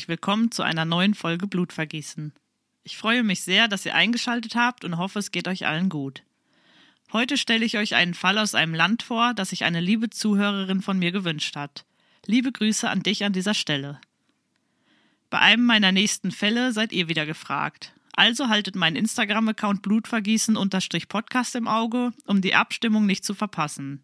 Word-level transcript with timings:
Herzlich 0.00 0.08
willkommen 0.08 0.50
zu 0.50 0.62
einer 0.62 0.86
neuen 0.86 1.12
Folge 1.12 1.46
Blutvergießen. 1.46 2.32
Ich 2.84 2.96
freue 2.96 3.22
mich 3.22 3.42
sehr, 3.42 3.68
dass 3.68 3.84
ihr 3.84 3.94
eingeschaltet 3.94 4.54
habt 4.54 4.82
und 4.82 4.96
hoffe, 4.96 5.18
es 5.18 5.30
geht 5.30 5.46
euch 5.46 5.66
allen 5.66 5.90
gut. 5.90 6.22
Heute 7.12 7.36
stelle 7.36 7.66
ich 7.66 7.76
euch 7.76 7.94
einen 7.94 8.14
Fall 8.14 8.38
aus 8.38 8.54
einem 8.54 8.72
Land 8.72 9.02
vor, 9.02 9.34
das 9.34 9.50
sich 9.50 9.64
eine 9.64 9.80
liebe 9.80 10.08
Zuhörerin 10.08 10.80
von 10.80 10.98
mir 10.98 11.12
gewünscht 11.12 11.54
hat. 11.54 11.84
Liebe 12.24 12.50
Grüße 12.50 12.88
an 12.88 13.02
dich 13.02 13.24
an 13.24 13.34
dieser 13.34 13.52
Stelle. 13.52 14.00
Bei 15.28 15.40
einem 15.40 15.66
meiner 15.66 15.92
nächsten 15.92 16.30
Fälle 16.30 16.72
seid 16.72 16.92
ihr 16.92 17.08
wieder 17.08 17.26
gefragt. 17.26 17.92
Also 18.12 18.48
haltet 18.48 18.76
meinen 18.76 18.96
Instagram-Account 18.96 19.82
Blutvergießen-Podcast 19.82 21.56
im 21.56 21.68
Auge, 21.68 22.14
um 22.24 22.40
die 22.40 22.54
Abstimmung 22.54 23.04
nicht 23.04 23.26
zu 23.26 23.34
verpassen. 23.34 24.00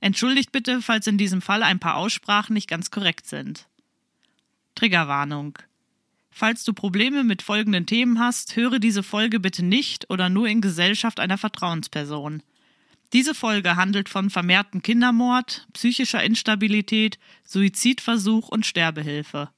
Entschuldigt 0.00 0.52
bitte, 0.52 0.82
falls 0.82 1.06
in 1.06 1.16
diesem 1.16 1.40
Fall 1.40 1.62
ein 1.62 1.78
paar 1.78 1.96
Aussprachen 1.96 2.52
nicht 2.52 2.68
ganz 2.68 2.90
korrekt 2.90 3.26
sind. 3.26 3.66
Triggerwarnung. 4.76 5.58
Falls 6.30 6.64
du 6.64 6.72
Probleme 6.72 7.24
mit 7.24 7.42
folgenden 7.42 7.86
Themen 7.86 8.20
hast, 8.20 8.54
höre 8.54 8.78
diese 8.78 9.02
Folge 9.02 9.40
bitte 9.40 9.64
nicht 9.64 10.08
oder 10.10 10.28
nur 10.28 10.46
in 10.46 10.60
Gesellschaft 10.60 11.18
einer 11.18 11.38
Vertrauensperson. 11.38 12.42
Diese 13.12 13.34
Folge 13.34 13.76
handelt 13.76 14.08
von 14.08 14.30
vermehrten 14.30 14.82
Kindermord, 14.82 15.66
psychischer 15.72 16.22
Instabilität, 16.22 17.18
Suizidversuch 17.44 18.48
und 18.48 18.66
Sterbehilfe. 18.66 19.50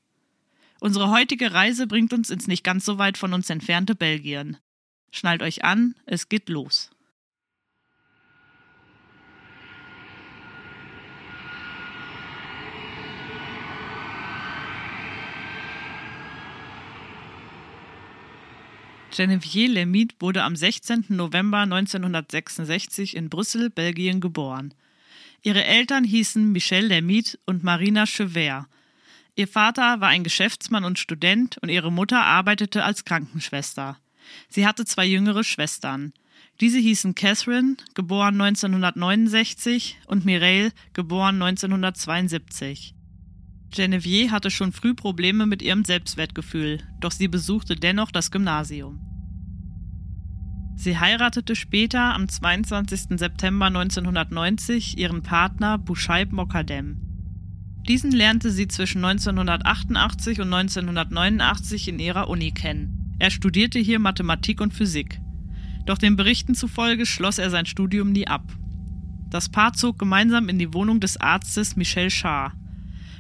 Unsere 0.81 1.11
heutige 1.11 1.53
Reise 1.53 1.87
bringt 1.87 2.13
uns 2.13 2.31
ins 2.31 2.47
nicht 2.47 2.63
ganz 2.63 2.85
so 2.85 2.99
weit 2.99 3.19
von 3.19 3.35
uns 3.35 3.51
entfernte 3.51 3.95
Belgien. 3.95 4.57
Schnallt 5.11 5.43
euch 5.43 5.65
an, 5.65 5.95
es 6.07 6.29
geht 6.29 6.49
los. 6.49 6.91
Genevieve 19.11 19.73
Lemit 19.73 20.15
wurde 20.21 20.43
am 20.43 20.55
16. 20.55 21.07
November 21.09 21.59
1966 21.59 23.17
in 23.17 23.29
Brüssel, 23.29 23.71
Belgien 23.71 24.21
geboren. 24.21 24.75
Ihre 25.43 25.65
Eltern 25.65 26.05
hießen 26.05 26.53
Michel 26.53 26.87
Lemit 26.87 27.39
und 27.47 27.65
Marina 27.65 28.07
Chever. 28.07 28.67
Ihr 29.35 29.49
Vater 29.49 30.01
war 30.01 30.09
ein 30.09 30.25
Geschäftsmann 30.25 30.85
und 30.85 30.99
Student 30.99 31.59
und 31.59 31.69
ihre 31.69 31.93
Mutter 31.93 32.25
arbeitete 32.25 32.85
als 32.85 33.05
Krankenschwester. 33.05 33.99
Sie 34.49 34.67
hatte 34.67 34.85
zwei 34.85 35.07
jüngere 35.07 35.45
Schwestern. 35.45 36.13
Diese 36.61 36.79
hießen 36.79 37.15
Catherine, 37.15 37.77
geboren 37.95 38.41
1969, 38.41 39.99
und 40.07 40.25
Mireille, 40.25 40.73
geboren 40.93 41.41
1972. 41.41 42.95
Genevieve 43.71 44.31
hatte 44.31 44.51
schon 44.51 44.73
früh 44.73 44.95
Probleme 44.95 45.47
mit 45.47 45.63
ihrem 45.63 45.85
Selbstwertgefühl, 45.85 46.81
doch 47.01 47.13
sie 47.13 47.29
besuchte 47.29 47.77
dennoch 47.77 48.11
das 48.11 48.31
Gymnasium. 48.31 49.01
Sie 50.77 50.97
heiratete 50.97 51.57
später 51.57 52.15
am 52.15 52.29
22. 52.29 53.19
September 53.19 53.67
1990 53.67 54.97
ihren 54.97 55.23
Partner 55.23 55.77
Bushaib 55.77 56.33
Mokadem. 56.33 56.97
Diesen 57.89 58.13
lernte 58.13 58.51
sie 58.51 58.69
zwischen 58.69 59.05
1988 59.05 60.41
und 60.41 60.53
1989 60.53 61.89
in 61.89 61.99
ihrer 61.99 62.29
Uni 62.29 62.53
kennen. 62.53 63.17
Er 63.19 63.31
studierte 63.31 63.79
hier 63.79 63.99
Mathematik 63.99 64.61
und 64.61 64.73
Physik. 64.73 65.21
Doch 65.85 65.99
den 65.99 66.17
Berichten 66.17 66.55
zufolge 66.55 67.07
schloss 67.07 67.39
er 67.39 67.51
sein 67.51 67.67
Studium 67.67 68.13
nie 68.13 68.29
ab. 68.29 68.45
Das 69.31 69.49
Paar 69.49 69.73
zog 69.73 69.99
gemeinsam 69.99 70.49
in 70.49 70.59
die 70.59 70.73
Wohnung 70.75 71.01
des 71.01 71.17
Arztes 71.17 71.77
Michel 71.77 72.11
Char. 72.11 72.53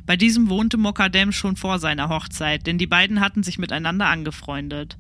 Bei 0.09 0.17
diesem 0.17 0.49
wohnte 0.49 0.79
Mokadem 0.79 1.33
schon 1.33 1.57
vor 1.57 1.79
seiner 1.79 2.09
Hochzeit, 2.09 2.67
denn 2.67 2.79
die 2.79 2.87
beiden 2.87 3.21
hatten 3.21 3.43
sich 3.43 3.59
miteinander 3.59 4.07
angefreundet. 4.07 4.97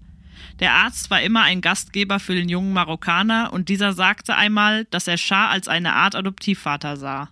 Der 0.60 0.74
Arzt 0.74 1.08
war 1.08 1.22
immer 1.22 1.44
ein 1.44 1.62
Gastgeber 1.62 2.20
für 2.20 2.34
den 2.34 2.50
jungen 2.50 2.74
Marokkaner 2.74 3.50
und 3.54 3.70
dieser 3.70 3.94
sagte 3.94 4.36
einmal, 4.36 4.84
dass 4.84 5.08
er 5.08 5.16
Schah 5.16 5.48
als 5.48 5.66
eine 5.66 5.94
Art 5.94 6.14
Adoptivvater 6.14 6.98
sah. 6.98 7.30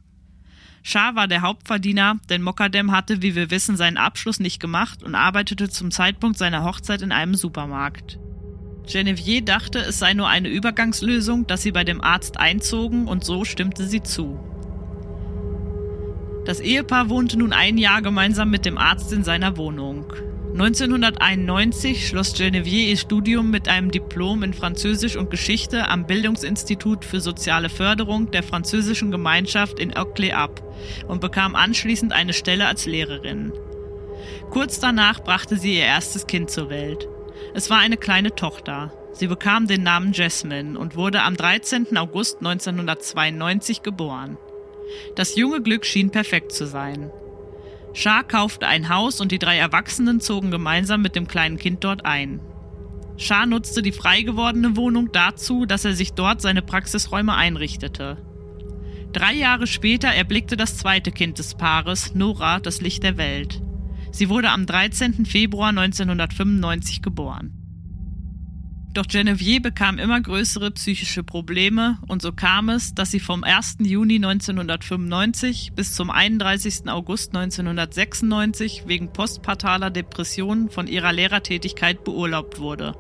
Schah 0.83 1.17
war 1.17 1.29
der 1.29 1.43
Hauptverdiener, 1.43 2.17
denn 2.31 2.41
Mokadem 2.41 2.93
hatte, 2.93 3.21
wie 3.21 3.35
wir 3.35 3.51
wissen, 3.51 3.77
seinen 3.77 3.99
Abschluss 3.99 4.41
nicht 4.41 4.59
gemacht 4.59 5.03
und 5.03 5.15
arbeitete 5.15 5.69
zum 5.69 5.91
Zeitpunkt 5.91 6.39
seiner 6.39 6.65
Hochzeit 6.65 7.03
in 7.03 7.13
einem 7.13 7.35
Supermarkt. 7.35 8.19
Genevieve 8.91 9.43
dachte, 9.43 9.81
es 9.81 9.99
sei 9.99 10.15
nur 10.15 10.31
eine 10.31 10.49
Übergangslösung, 10.49 11.47
dass 11.47 11.61
sie 11.61 11.73
bei 11.73 11.85
dem 11.85 12.01
Arzt 12.01 12.39
einzogen 12.39 13.07
und 13.07 13.23
so 13.23 13.45
stimmte 13.45 13.87
sie 13.87 14.03
zu. 14.03 14.41
Das 16.47 16.61
Ehepaar 16.61 17.11
wohnte 17.11 17.37
nun 17.37 17.53
ein 17.53 17.77
Jahr 17.77 18.03
gemeinsam 18.03 18.51
mit 18.51 18.65
dem 18.65 18.79
Arzt 18.79 19.13
in 19.13 19.25
seiner 19.25 19.57
Wohnung. 19.57 20.13
1991 20.53 22.07
schloss 22.07 22.35
Genevieve 22.35 22.89
ihr 22.89 22.97
Studium 22.97 23.51
mit 23.51 23.69
einem 23.69 23.91
Diplom 23.91 24.45
in 24.45 24.55
Französisch 24.55 25.17
und 25.17 25.29
Geschichte 25.29 25.89
am 25.89 26.07
Bildungsinstitut 26.07 27.05
für 27.05 27.21
soziale 27.21 27.69
Förderung 27.69 28.31
der 28.31 28.45
französischen 28.45 29.11
Gemeinschaft 29.11 29.81
in 29.81 29.95
Oakley 29.99 30.31
ab 30.31 30.63
und 31.09 31.21
bekam 31.21 31.57
anschließend 31.57 32.13
eine 32.13 32.33
Stelle 32.33 32.69
als 32.69 32.87
Lehrerin. 32.87 33.53
Kurz 34.51 34.79
danach 34.79 35.25
brachte 35.25 35.57
sie 35.57 35.75
ihr 35.75 35.85
erstes 35.85 36.29
Kind 36.29 36.49
zur 36.49 36.71
Welt. 36.71 37.09
Es 37.55 37.71
war 37.71 37.79
eine 37.79 37.97
kleine 37.97 38.37
Tochter. 38.37 38.93
Sie 39.13 39.27
bekam 39.27 39.67
den 39.67 39.83
Namen 39.83 40.13
Jasmine 40.13 40.79
und 40.79 40.95
wurde 40.95 41.23
am 41.23 41.37
13. 41.37 41.97
August 41.97 42.39
1992 42.39 43.83
geboren. 43.83 44.39
Das 45.15 45.37
junge 45.37 45.63
Glück 45.63 45.85
schien 45.85 46.11
perfekt 46.11 46.53
zu 46.53 46.67
sein. 46.67 47.11
Shah 47.93 48.23
kaufte 48.23 48.67
ein 48.67 48.89
Haus 48.89 49.21
und 49.21 49.33
die 49.33 49.39
drei 49.39 49.57
Erwachsenen 49.57 50.21
zogen 50.21 50.51
gemeinsam 50.51 51.01
mit 51.03 51.17
dem 51.17 51.27
kleinen 51.27 51.59
Kind 51.59 51.83
dort 51.83 52.05
ein. 52.05 52.41
Shah 53.17 53.47
nutzte 53.47 53.81
die 53.81 53.93
frei 53.93 54.23
gewordene 54.23 54.77
Wohnung 54.77 55.11
dazu, 55.13 55.65
dass 55.65 55.85
er 55.87 55.95
sich 55.95 56.13
dort 56.13 56.43
seine 56.43 56.61
Praxisräume 56.61 57.35
einrichtete. 57.35 58.19
Drei 59.13 59.33
Jahre 59.33 59.67
später 59.67 60.09
erblickte 60.09 60.59
das 60.59 60.77
zweite 60.77 61.11
Kind 61.11 61.39
des 61.39 61.55
Paares, 61.55 62.15
Nora, 62.15 62.61
das 62.61 62.83
Licht 62.83 63.03
der 63.03 63.17
Welt. 63.17 63.63
Sie 64.13 64.29
wurde 64.29 64.51
am 64.51 64.67
13. 64.67 65.25
Februar 65.25 65.71
1995 65.71 67.01
geboren. 67.01 67.66
Doch 68.97 69.07
Genevieve 69.07 69.61
bekam 69.61 69.99
immer 69.99 70.19
größere 70.23 70.71
psychische 70.71 71.23
Probleme 71.23 71.99
und 72.09 72.23
so 72.23 72.33
kam 72.33 72.71
es, 72.71 72.95
dass 72.95 73.11
sie 73.11 73.21
vom 73.21 73.45
1. 73.45 73.77
Juni 73.81 74.15
1995 74.15 75.73
bis 75.75 75.93
zum 75.93 76.11
31. 76.11 76.89
August 76.89 77.37
1996 77.37 78.85
wegen 78.87 79.13
postpartaler 79.13 79.91
Depressionen 79.91 80.71
von 80.71 80.87
ihrer 80.87 81.13
Lehrertätigkeit 81.13 82.05
beurlaubt 82.05 82.59
wurde. 82.59 82.95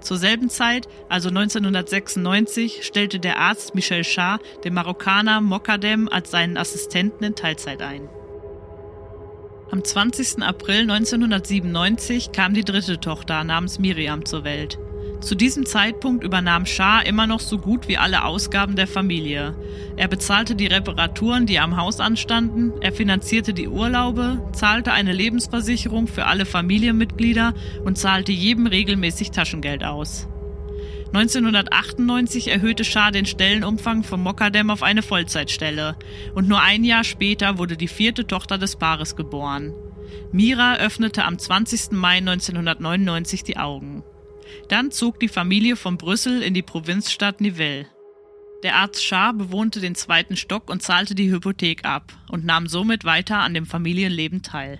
Zur 0.00 0.18
selben 0.18 0.48
Zeit, 0.48 0.86
also 1.08 1.30
1996, 1.30 2.84
stellte 2.84 3.18
der 3.18 3.40
Arzt 3.40 3.74
Michel 3.74 4.04
Shah 4.04 4.38
den 4.62 4.74
Marokkaner 4.74 5.40
Mokadem 5.40 6.08
als 6.08 6.30
seinen 6.30 6.56
Assistenten 6.56 7.24
in 7.24 7.34
Teilzeit 7.34 7.82
ein. 7.82 8.08
Am 9.72 9.82
20. 9.82 10.42
April 10.42 10.82
1997 10.82 12.30
kam 12.30 12.54
die 12.54 12.62
dritte 12.62 13.00
Tochter 13.00 13.42
namens 13.42 13.80
Miriam 13.80 14.24
zur 14.24 14.44
Welt. 14.44 14.78
Zu 15.22 15.36
diesem 15.36 15.66
Zeitpunkt 15.66 16.24
übernahm 16.24 16.66
Shah 16.66 17.00
immer 17.00 17.28
noch 17.28 17.38
so 17.38 17.56
gut 17.58 17.86
wie 17.86 17.96
alle 17.96 18.24
Ausgaben 18.24 18.74
der 18.74 18.88
Familie. 18.88 19.54
Er 19.96 20.08
bezahlte 20.08 20.56
die 20.56 20.66
Reparaturen, 20.66 21.46
die 21.46 21.60
am 21.60 21.76
Haus 21.76 22.00
anstanden, 22.00 22.72
er 22.80 22.92
finanzierte 22.92 23.54
die 23.54 23.68
Urlaube, 23.68 24.42
zahlte 24.52 24.92
eine 24.92 25.12
Lebensversicherung 25.12 26.08
für 26.08 26.26
alle 26.26 26.44
Familienmitglieder 26.44 27.54
und 27.84 27.98
zahlte 27.98 28.32
jedem 28.32 28.66
regelmäßig 28.66 29.30
Taschengeld 29.30 29.84
aus. 29.84 30.26
1998 31.12 32.48
erhöhte 32.48 32.84
Shah 32.84 33.12
den 33.12 33.26
Stellenumfang 33.26 34.02
von 34.02 34.20
Mokadem 34.20 34.70
auf 34.70 34.82
eine 34.82 35.02
Vollzeitstelle 35.02 35.96
und 36.34 36.48
nur 36.48 36.62
ein 36.62 36.82
Jahr 36.82 37.04
später 37.04 37.58
wurde 37.58 37.76
die 37.76 37.88
vierte 37.88 38.26
Tochter 38.26 38.58
des 38.58 38.74
Paares 38.74 39.14
geboren. 39.14 39.72
Mira 40.32 40.76
öffnete 40.76 41.24
am 41.24 41.38
20. 41.38 41.92
Mai 41.92 42.16
1999 42.16 43.44
die 43.44 43.56
Augen. 43.56 44.02
Dann 44.68 44.90
zog 44.90 45.20
die 45.20 45.28
Familie 45.28 45.76
von 45.76 45.96
Brüssel 45.96 46.42
in 46.42 46.54
die 46.54 46.62
Provinzstadt 46.62 47.40
Nivelles. 47.40 47.86
Der 48.62 48.76
Arzt 48.76 49.04
Schar 49.04 49.34
bewohnte 49.34 49.80
den 49.80 49.96
zweiten 49.96 50.36
Stock 50.36 50.70
und 50.70 50.82
zahlte 50.82 51.14
die 51.14 51.30
Hypothek 51.30 51.84
ab 51.84 52.12
und 52.28 52.44
nahm 52.44 52.68
somit 52.68 53.04
weiter 53.04 53.38
an 53.38 53.54
dem 53.54 53.66
Familienleben 53.66 54.42
teil. 54.42 54.78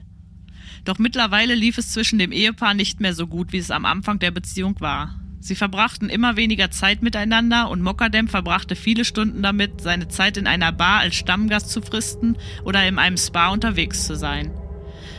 Doch 0.85 0.99
mittlerweile 0.99 1.55
lief 1.55 1.79
es 1.79 1.93
zwischen 1.93 2.19
dem 2.19 2.32
Ehepaar 2.32 2.75
nicht 2.75 3.00
mehr 3.00 3.14
so 3.14 3.26
gut, 3.26 3.53
wie 3.53 3.59
es 3.59 3.70
am 3.70 3.85
Anfang 3.85 4.20
der 4.20 4.31
Beziehung 4.31 4.81
war. 4.81 5.19
Sie 5.41 5.56
verbrachten 5.56 6.09
immer 6.09 6.37
weniger 6.37 6.70
Zeit 6.70 7.03
miteinander 7.03 7.69
und 7.69 7.82
Mokadem 7.82 8.29
verbrachte 8.29 8.76
viele 8.76 9.05
Stunden 9.05 9.43
damit, 9.43 9.81
seine 9.81 10.06
Zeit 10.06 10.37
in 10.37 10.47
einer 10.47 10.70
Bar 10.70 11.00
als 11.00 11.17
Stammgast 11.17 11.69
zu 11.70 11.82
fristen 11.82 12.37
oder 12.64 12.87
in 12.87 12.99
einem 13.00 13.17
Spa 13.17 13.49
unterwegs 13.49 14.06
zu 14.06 14.14
sein. 14.14 14.53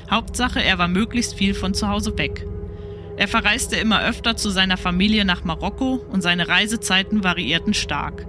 Hauptsache, 0.09 0.63
er 0.63 0.77
war 0.77 0.87
möglichst 0.87 1.33
viel 1.35 1.53
von 1.53 1.73
zu 1.73 1.89
Hause 1.89 2.17
weg. 2.17 2.45
Er 3.15 3.27
verreiste 3.27 3.75
immer 3.75 4.03
öfter 4.03 4.35
zu 4.35 4.49
seiner 4.49 4.77
Familie 4.77 5.25
nach 5.25 5.43
Marokko 5.43 6.01
und 6.11 6.21
seine 6.21 6.47
Reisezeiten 6.47 7.23
variierten 7.23 7.73
stark. 7.73 8.25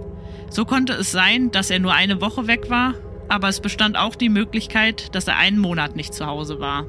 So 0.51 0.65
konnte 0.65 0.93
es 0.93 1.11
sein, 1.11 1.51
dass 1.51 1.71
er 1.71 1.79
nur 1.79 1.95
eine 1.95 2.21
Woche 2.21 2.47
weg 2.47 2.71
war, 2.71 2.95
aber 3.29 3.49
es 3.49 3.61
bestand 3.61 3.97
auch 3.97 4.15
die 4.15 4.29
Möglichkeit, 4.29 5.15
dass 5.15 5.27
er 5.27 5.37
einen 5.37 5.59
Monat 5.59 5.97
nicht 5.97 6.13
zu 6.13 6.27
Hause 6.27 6.61
war. 6.61 6.87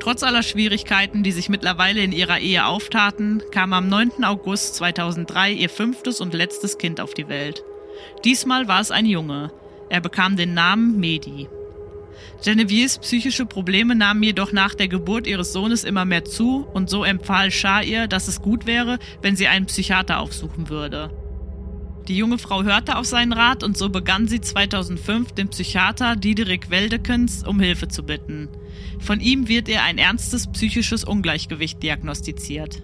Trotz 0.00 0.22
aller 0.22 0.42
Schwierigkeiten, 0.42 1.22
die 1.22 1.32
sich 1.32 1.48
mittlerweile 1.48 2.00
in 2.00 2.12
ihrer 2.12 2.38
Ehe 2.38 2.66
auftaten, 2.66 3.42
kam 3.50 3.72
am 3.72 3.88
9. 3.88 4.24
August 4.24 4.74
2003 4.76 5.52
ihr 5.52 5.68
fünftes 5.68 6.20
und 6.20 6.34
letztes 6.34 6.78
Kind 6.78 7.00
auf 7.00 7.14
die 7.14 7.28
Welt. 7.28 7.64
Diesmal 8.24 8.68
war 8.68 8.80
es 8.80 8.90
ein 8.90 9.06
Junge. 9.06 9.52
Er 9.88 10.00
bekam 10.00 10.36
den 10.36 10.54
Namen 10.54 10.98
Medi. 10.98 11.48
Genevieves 12.42 12.98
psychische 12.98 13.46
Probleme 13.46 13.94
nahmen 13.94 14.22
jedoch 14.22 14.52
nach 14.52 14.74
der 14.74 14.88
Geburt 14.88 15.26
ihres 15.26 15.52
Sohnes 15.52 15.84
immer 15.84 16.04
mehr 16.04 16.24
zu 16.24 16.66
und 16.72 16.90
so 16.90 17.04
empfahl 17.04 17.50
Shah 17.50 17.82
ihr, 17.82 18.06
dass 18.08 18.28
es 18.28 18.42
gut 18.42 18.66
wäre, 18.66 18.98
wenn 19.22 19.36
sie 19.36 19.48
einen 19.48 19.66
Psychiater 19.66 20.20
aufsuchen 20.20 20.68
würde. 20.68 21.10
Die 22.08 22.16
junge 22.16 22.38
Frau 22.38 22.62
hörte 22.62 22.96
auf 22.98 23.06
seinen 23.06 23.32
Rat 23.32 23.64
und 23.64 23.76
so 23.76 23.88
begann 23.88 24.28
sie 24.28 24.40
2005 24.40 25.32
den 25.32 25.48
Psychiater 25.48 26.14
Diederik 26.14 26.70
Weldekens 26.70 27.42
um 27.42 27.58
Hilfe 27.58 27.88
zu 27.88 28.04
bitten. 28.04 28.48
Von 29.00 29.20
ihm 29.20 29.48
wird 29.48 29.68
ihr 29.68 29.82
ein 29.82 29.98
ernstes 29.98 30.46
psychisches 30.46 31.02
Ungleichgewicht 31.02 31.82
diagnostiziert. 31.82 32.82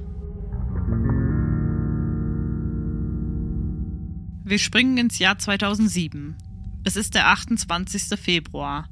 Wir 4.44 4.58
springen 4.58 4.98
ins 4.98 5.20
Jahr 5.20 5.38
2007. 5.38 6.36
Es 6.84 6.96
ist 6.96 7.14
der 7.14 7.28
28. 7.28 8.18
Februar. 8.20 8.88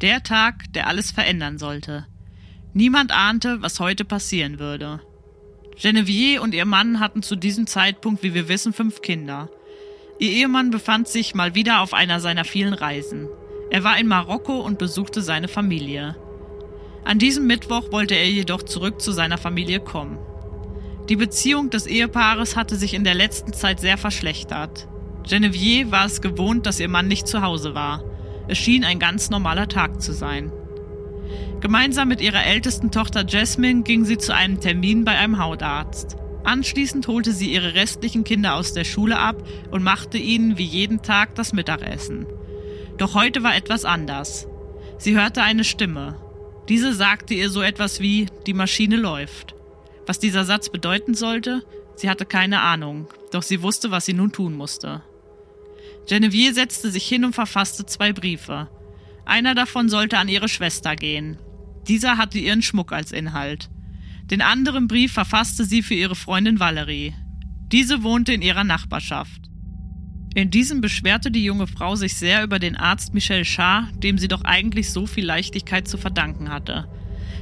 Der 0.00 0.22
Tag, 0.22 0.72
der 0.74 0.86
alles 0.86 1.10
verändern 1.10 1.58
sollte. 1.58 2.06
Niemand 2.72 3.10
ahnte, 3.10 3.62
was 3.62 3.80
heute 3.80 4.04
passieren 4.04 4.60
würde. 4.60 5.00
Genevieve 5.76 6.40
und 6.40 6.54
ihr 6.54 6.66
Mann 6.66 7.00
hatten 7.00 7.22
zu 7.22 7.34
diesem 7.34 7.66
Zeitpunkt, 7.66 8.22
wie 8.22 8.32
wir 8.32 8.48
wissen, 8.48 8.72
fünf 8.72 9.02
Kinder. 9.02 9.50
Ihr 10.20 10.30
Ehemann 10.30 10.70
befand 10.70 11.08
sich 11.08 11.34
mal 11.34 11.56
wieder 11.56 11.80
auf 11.80 11.94
einer 11.94 12.20
seiner 12.20 12.44
vielen 12.44 12.74
Reisen. 12.74 13.28
Er 13.70 13.82
war 13.82 13.98
in 13.98 14.06
Marokko 14.06 14.60
und 14.60 14.78
besuchte 14.78 15.20
seine 15.20 15.48
Familie. 15.48 16.16
An 17.04 17.18
diesem 17.18 17.48
Mittwoch 17.48 17.90
wollte 17.90 18.14
er 18.14 18.30
jedoch 18.30 18.62
zurück 18.62 19.00
zu 19.00 19.10
seiner 19.10 19.38
Familie 19.38 19.80
kommen. 19.80 20.18
Die 21.08 21.16
Beziehung 21.16 21.70
des 21.70 21.86
Ehepaares 21.86 22.54
hatte 22.54 22.76
sich 22.76 22.94
in 22.94 23.02
der 23.02 23.14
letzten 23.14 23.52
Zeit 23.52 23.80
sehr 23.80 23.98
verschlechtert. 23.98 24.86
Genevieve 25.28 25.90
war 25.90 26.06
es 26.06 26.20
gewohnt, 26.20 26.66
dass 26.66 26.78
ihr 26.78 26.88
Mann 26.88 27.08
nicht 27.08 27.26
zu 27.26 27.42
Hause 27.42 27.74
war. 27.74 28.04
Es 28.48 28.58
schien 28.58 28.84
ein 28.84 28.98
ganz 28.98 29.30
normaler 29.30 29.68
Tag 29.68 30.00
zu 30.00 30.12
sein. 30.12 30.50
Gemeinsam 31.60 32.08
mit 32.08 32.20
ihrer 32.20 32.44
ältesten 32.44 32.90
Tochter 32.90 33.26
Jasmine 33.26 33.82
ging 33.82 34.04
sie 34.04 34.18
zu 34.18 34.34
einem 34.34 34.60
Termin 34.60 35.04
bei 35.04 35.12
einem 35.12 35.38
Hautarzt. 35.38 36.16
Anschließend 36.44 37.06
holte 37.08 37.32
sie 37.32 37.52
ihre 37.52 37.74
restlichen 37.74 38.24
Kinder 38.24 38.54
aus 38.54 38.72
der 38.72 38.84
Schule 38.84 39.18
ab 39.18 39.36
und 39.70 39.82
machte 39.82 40.16
ihnen 40.18 40.56
wie 40.56 40.64
jeden 40.64 41.02
Tag 41.02 41.34
das 41.34 41.52
Mittagessen. 41.52 42.26
Doch 42.96 43.14
heute 43.14 43.42
war 43.42 43.54
etwas 43.54 43.84
anders. 43.84 44.48
Sie 44.96 45.14
hörte 45.14 45.42
eine 45.42 45.64
Stimme. 45.64 46.16
Diese 46.68 46.94
sagte 46.94 47.34
ihr 47.34 47.50
so 47.50 47.60
etwas 47.60 48.00
wie 48.00 48.26
die 48.46 48.54
Maschine 48.54 48.96
läuft. 48.96 49.54
Was 50.06 50.18
dieser 50.18 50.44
Satz 50.44 50.70
bedeuten 50.70 51.14
sollte, 51.14 51.62
sie 51.96 52.08
hatte 52.08 52.24
keine 52.24 52.60
Ahnung, 52.62 53.08
doch 53.30 53.42
sie 53.42 53.62
wusste, 53.62 53.90
was 53.90 54.06
sie 54.06 54.14
nun 54.14 54.32
tun 54.32 54.54
musste. 54.54 55.02
Genevieve 56.08 56.54
setzte 56.54 56.90
sich 56.90 57.06
hin 57.06 57.24
und 57.24 57.34
verfasste 57.34 57.84
zwei 57.84 58.12
Briefe. 58.12 58.68
Einer 59.26 59.54
davon 59.54 59.88
sollte 59.90 60.18
an 60.18 60.28
ihre 60.28 60.48
Schwester 60.48 60.96
gehen. 60.96 61.36
Dieser 61.86 62.16
hatte 62.16 62.38
ihren 62.38 62.62
Schmuck 62.62 62.92
als 62.92 63.12
Inhalt. 63.12 63.68
Den 64.24 64.40
anderen 64.40 64.88
Brief 64.88 65.12
verfasste 65.12 65.64
sie 65.64 65.82
für 65.82 65.94
ihre 65.94 66.16
Freundin 66.16 66.60
Valerie. 66.60 67.14
Diese 67.70 68.02
wohnte 68.02 68.32
in 68.32 68.42
ihrer 68.42 68.64
Nachbarschaft. 68.64 69.50
In 70.34 70.50
diesem 70.50 70.80
beschwerte 70.80 71.30
die 71.30 71.44
junge 71.44 71.66
Frau 71.66 71.94
sich 71.94 72.16
sehr 72.16 72.42
über 72.42 72.58
den 72.58 72.76
Arzt 72.76 73.12
Michel 73.12 73.44
Char, 73.44 73.88
dem 73.94 74.16
sie 74.18 74.28
doch 74.28 74.44
eigentlich 74.44 74.90
so 74.90 75.06
viel 75.06 75.26
Leichtigkeit 75.26 75.88
zu 75.88 75.98
verdanken 75.98 76.50
hatte. 76.50 76.88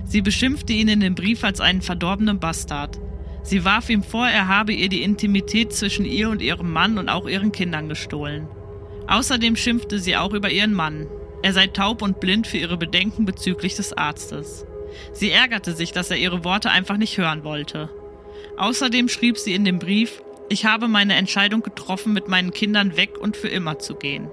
Sie 0.04 0.22
beschimpfte 0.22 0.72
ihn 0.72 0.88
in 0.88 1.00
dem 1.00 1.14
Brief 1.14 1.44
als 1.44 1.60
einen 1.60 1.82
verdorbenen 1.82 2.40
Bastard. 2.40 2.98
Sie 3.46 3.64
warf 3.64 3.88
ihm 3.90 4.02
vor, 4.02 4.26
er 4.26 4.48
habe 4.48 4.72
ihr 4.72 4.88
die 4.88 5.04
Intimität 5.04 5.72
zwischen 5.72 6.04
ihr 6.04 6.30
und 6.30 6.42
ihrem 6.42 6.72
Mann 6.72 6.98
und 6.98 7.08
auch 7.08 7.28
ihren 7.28 7.52
Kindern 7.52 7.88
gestohlen. 7.88 8.48
Außerdem 9.06 9.54
schimpfte 9.54 10.00
sie 10.00 10.16
auch 10.16 10.32
über 10.32 10.50
ihren 10.50 10.74
Mann. 10.74 11.06
Er 11.44 11.52
sei 11.52 11.68
taub 11.68 12.02
und 12.02 12.18
blind 12.18 12.48
für 12.48 12.56
ihre 12.56 12.76
Bedenken 12.76 13.24
bezüglich 13.24 13.76
des 13.76 13.92
Arztes. 13.92 14.66
Sie 15.12 15.30
ärgerte 15.30 15.74
sich, 15.74 15.92
dass 15.92 16.10
er 16.10 16.16
ihre 16.16 16.42
Worte 16.42 16.72
einfach 16.72 16.96
nicht 16.96 17.18
hören 17.18 17.44
wollte. 17.44 17.88
Außerdem 18.56 19.08
schrieb 19.08 19.38
sie 19.38 19.54
in 19.54 19.64
dem 19.64 19.78
Brief, 19.78 20.22
ich 20.48 20.64
habe 20.64 20.88
meine 20.88 21.14
Entscheidung 21.14 21.62
getroffen, 21.62 22.12
mit 22.12 22.26
meinen 22.26 22.50
Kindern 22.50 22.96
weg 22.96 23.16
und 23.16 23.36
für 23.36 23.48
immer 23.48 23.78
zu 23.78 23.94
gehen. 23.94 24.28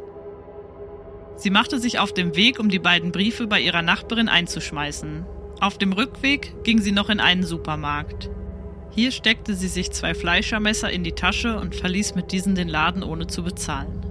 Sie 1.36 1.51
machte 1.51 1.77
sich 1.77 2.00
auf 2.00 2.16
den 2.16 2.36
Weg, 2.36 2.59
um 2.59 2.69
die 2.69 2.80
beiden 2.80 3.12
Briefe 3.12 3.45
bei 3.45 3.62
ihrer 3.62 3.83
Nachbarin 3.83 4.27
einzuschmeißen. 4.27 5.24
Auf 5.59 5.77
dem 5.77 5.94
Rückweg 5.94 6.56
ging 6.63 6.81
sie 6.81 6.92
noch 6.92 7.09
in 7.09 7.19
einen 7.19 7.44
Supermarkt. 7.44 8.31
Hier 8.95 9.12
steckte 9.12 9.56
sie 9.56 9.69
sich 9.69 9.92
zwei 9.92 10.13
Fleischermesser 10.13 10.92
in 10.92 11.04
die 11.04 11.13
Tasche 11.13 11.60
und 11.60 11.74
verließ 11.74 12.13
mit 12.13 12.31
diesen 12.31 12.54
den 12.54 12.68
Laden 12.68 13.01
ohne 13.01 13.25
zu 13.25 13.44
bezahlen. 13.44 14.04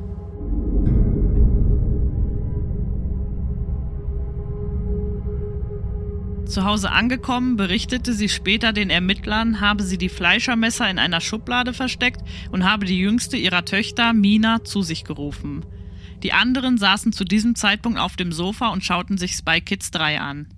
Zu 6.46 6.64
Hause 6.64 6.90
angekommen, 6.90 7.56
berichtete 7.56 8.12
sie 8.12 8.28
später 8.28 8.72
den 8.72 8.90
Ermittlern, 8.90 9.60
habe 9.60 9.84
sie 9.84 9.98
die 9.98 10.08
Fleischermesser 10.08 10.90
in 10.90 10.98
einer 10.98 11.20
Schublade 11.20 11.72
versteckt 11.72 12.20
und 12.50 12.64
habe 12.64 12.84
die 12.84 12.98
jüngste 12.98 13.36
ihrer 13.36 13.64
Töchter, 13.64 14.12
Mina, 14.12 14.64
zu 14.64 14.82
sich 14.82 15.04
gerufen. 15.04 15.64
Die 16.24 16.32
anderen 16.32 16.76
saßen 16.76 17.12
zu 17.12 17.24
diesem 17.24 17.54
Zeitpunkt 17.54 17.98
auf 17.98 18.16
dem 18.16 18.32
Sofa 18.32 18.68
und 18.68 18.84
schauten 18.84 19.16
sich 19.16 19.32
Spy 19.32 19.60
Kids 19.60 19.92
3 19.92 20.20
an. 20.20 20.48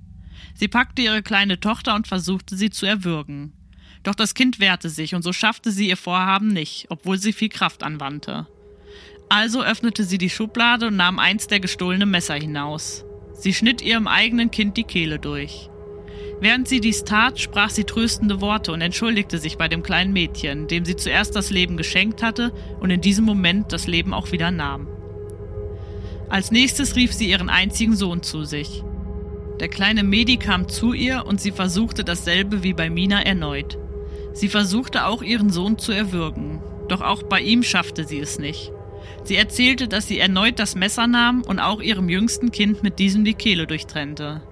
Sie 0.54 0.68
packte 0.68 1.02
ihre 1.02 1.22
kleine 1.22 1.60
Tochter 1.60 1.94
und 1.94 2.08
versuchte 2.08 2.56
sie 2.56 2.70
zu 2.70 2.86
erwürgen. 2.86 3.52
Doch 4.04 4.14
das 4.14 4.34
Kind 4.34 4.60
wehrte 4.60 4.90
sich 4.90 5.14
und 5.14 5.22
so 5.22 5.32
schaffte 5.32 5.72
sie 5.72 5.88
ihr 5.88 5.96
Vorhaben 5.96 6.48
nicht, 6.48 6.86
obwohl 6.90 7.18
sie 7.18 7.32
viel 7.32 7.48
Kraft 7.48 7.82
anwandte. 7.82 8.46
Also 9.28 9.64
öffnete 9.64 10.04
sie 10.04 10.18
die 10.18 10.30
Schublade 10.30 10.88
und 10.88 10.96
nahm 10.96 11.18
eins 11.18 11.48
der 11.48 11.58
gestohlenen 11.58 12.10
Messer 12.10 12.34
hinaus. 12.34 13.04
Sie 13.32 13.54
schnitt 13.54 13.82
ihrem 13.82 14.06
eigenen 14.06 14.50
Kind 14.50 14.76
die 14.76 14.84
Kehle 14.84 15.18
durch. 15.18 15.70
Während 16.40 16.68
sie 16.68 16.80
dies 16.80 17.04
tat, 17.04 17.40
sprach 17.40 17.70
sie 17.70 17.84
tröstende 17.84 18.40
Worte 18.40 18.72
und 18.72 18.82
entschuldigte 18.82 19.38
sich 19.38 19.56
bei 19.56 19.68
dem 19.68 19.82
kleinen 19.82 20.12
Mädchen, 20.12 20.68
dem 20.68 20.84
sie 20.84 20.96
zuerst 20.96 21.34
das 21.34 21.50
Leben 21.50 21.76
geschenkt 21.76 22.22
hatte 22.22 22.52
und 22.80 22.90
in 22.90 23.00
diesem 23.00 23.24
Moment 23.24 23.72
das 23.72 23.86
Leben 23.86 24.12
auch 24.12 24.30
wieder 24.30 24.50
nahm. 24.50 24.86
Als 26.28 26.50
nächstes 26.50 26.96
rief 26.96 27.12
sie 27.12 27.30
ihren 27.30 27.48
einzigen 27.48 27.96
Sohn 27.96 28.22
zu 28.22 28.44
sich. 28.44 28.82
Der 29.60 29.68
kleine 29.68 30.02
Medi 30.02 30.36
kam 30.36 30.68
zu 30.68 30.92
ihr 30.92 31.24
und 31.26 31.40
sie 31.40 31.52
versuchte 31.52 32.04
dasselbe 32.04 32.62
wie 32.62 32.74
bei 32.74 32.90
Mina 32.90 33.22
erneut. 33.22 33.78
Sie 34.34 34.48
versuchte 34.48 35.06
auch 35.06 35.22
ihren 35.22 35.48
Sohn 35.48 35.78
zu 35.78 35.92
erwürgen, 35.92 36.60
doch 36.88 37.00
auch 37.00 37.22
bei 37.22 37.40
ihm 37.40 37.62
schaffte 37.62 38.04
sie 38.04 38.18
es 38.18 38.38
nicht. 38.38 38.72
Sie 39.22 39.36
erzählte, 39.36 39.88
dass 39.88 40.06
sie 40.06 40.18
erneut 40.18 40.58
das 40.58 40.74
Messer 40.74 41.06
nahm 41.06 41.42
und 41.42 41.60
auch 41.60 41.80
ihrem 41.80 42.08
jüngsten 42.08 42.50
Kind 42.50 42.82
mit 42.82 42.98
diesem 42.98 43.24
die 43.24 43.34
Kehle 43.34 43.66
durchtrennte. 43.66 44.42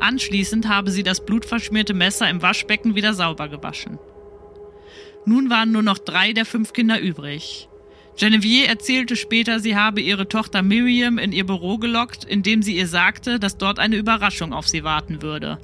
Anschließend 0.00 0.68
habe 0.68 0.90
sie 0.90 1.02
das 1.02 1.24
blutverschmierte 1.24 1.94
Messer 1.94 2.28
im 2.28 2.42
Waschbecken 2.42 2.94
wieder 2.94 3.14
sauber 3.14 3.48
gewaschen. 3.48 3.98
Nun 5.24 5.50
waren 5.50 5.72
nur 5.72 5.82
noch 5.82 5.98
drei 5.98 6.32
der 6.32 6.44
fünf 6.44 6.72
Kinder 6.72 7.00
übrig. 7.00 7.68
Genevieve 8.16 8.66
erzählte 8.66 9.16
später, 9.16 9.60
sie 9.60 9.76
habe 9.76 10.00
ihre 10.00 10.28
Tochter 10.28 10.62
Miriam 10.62 11.18
in 11.18 11.32
ihr 11.32 11.46
Büro 11.46 11.78
gelockt, 11.78 12.24
indem 12.24 12.62
sie 12.62 12.76
ihr 12.76 12.86
sagte, 12.86 13.38
dass 13.38 13.56
dort 13.56 13.78
eine 13.78 13.96
Überraschung 13.96 14.52
auf 14.52 14.68
sie 14.68 14.84
warten 14.84 15.22
würde. 15.22 15.58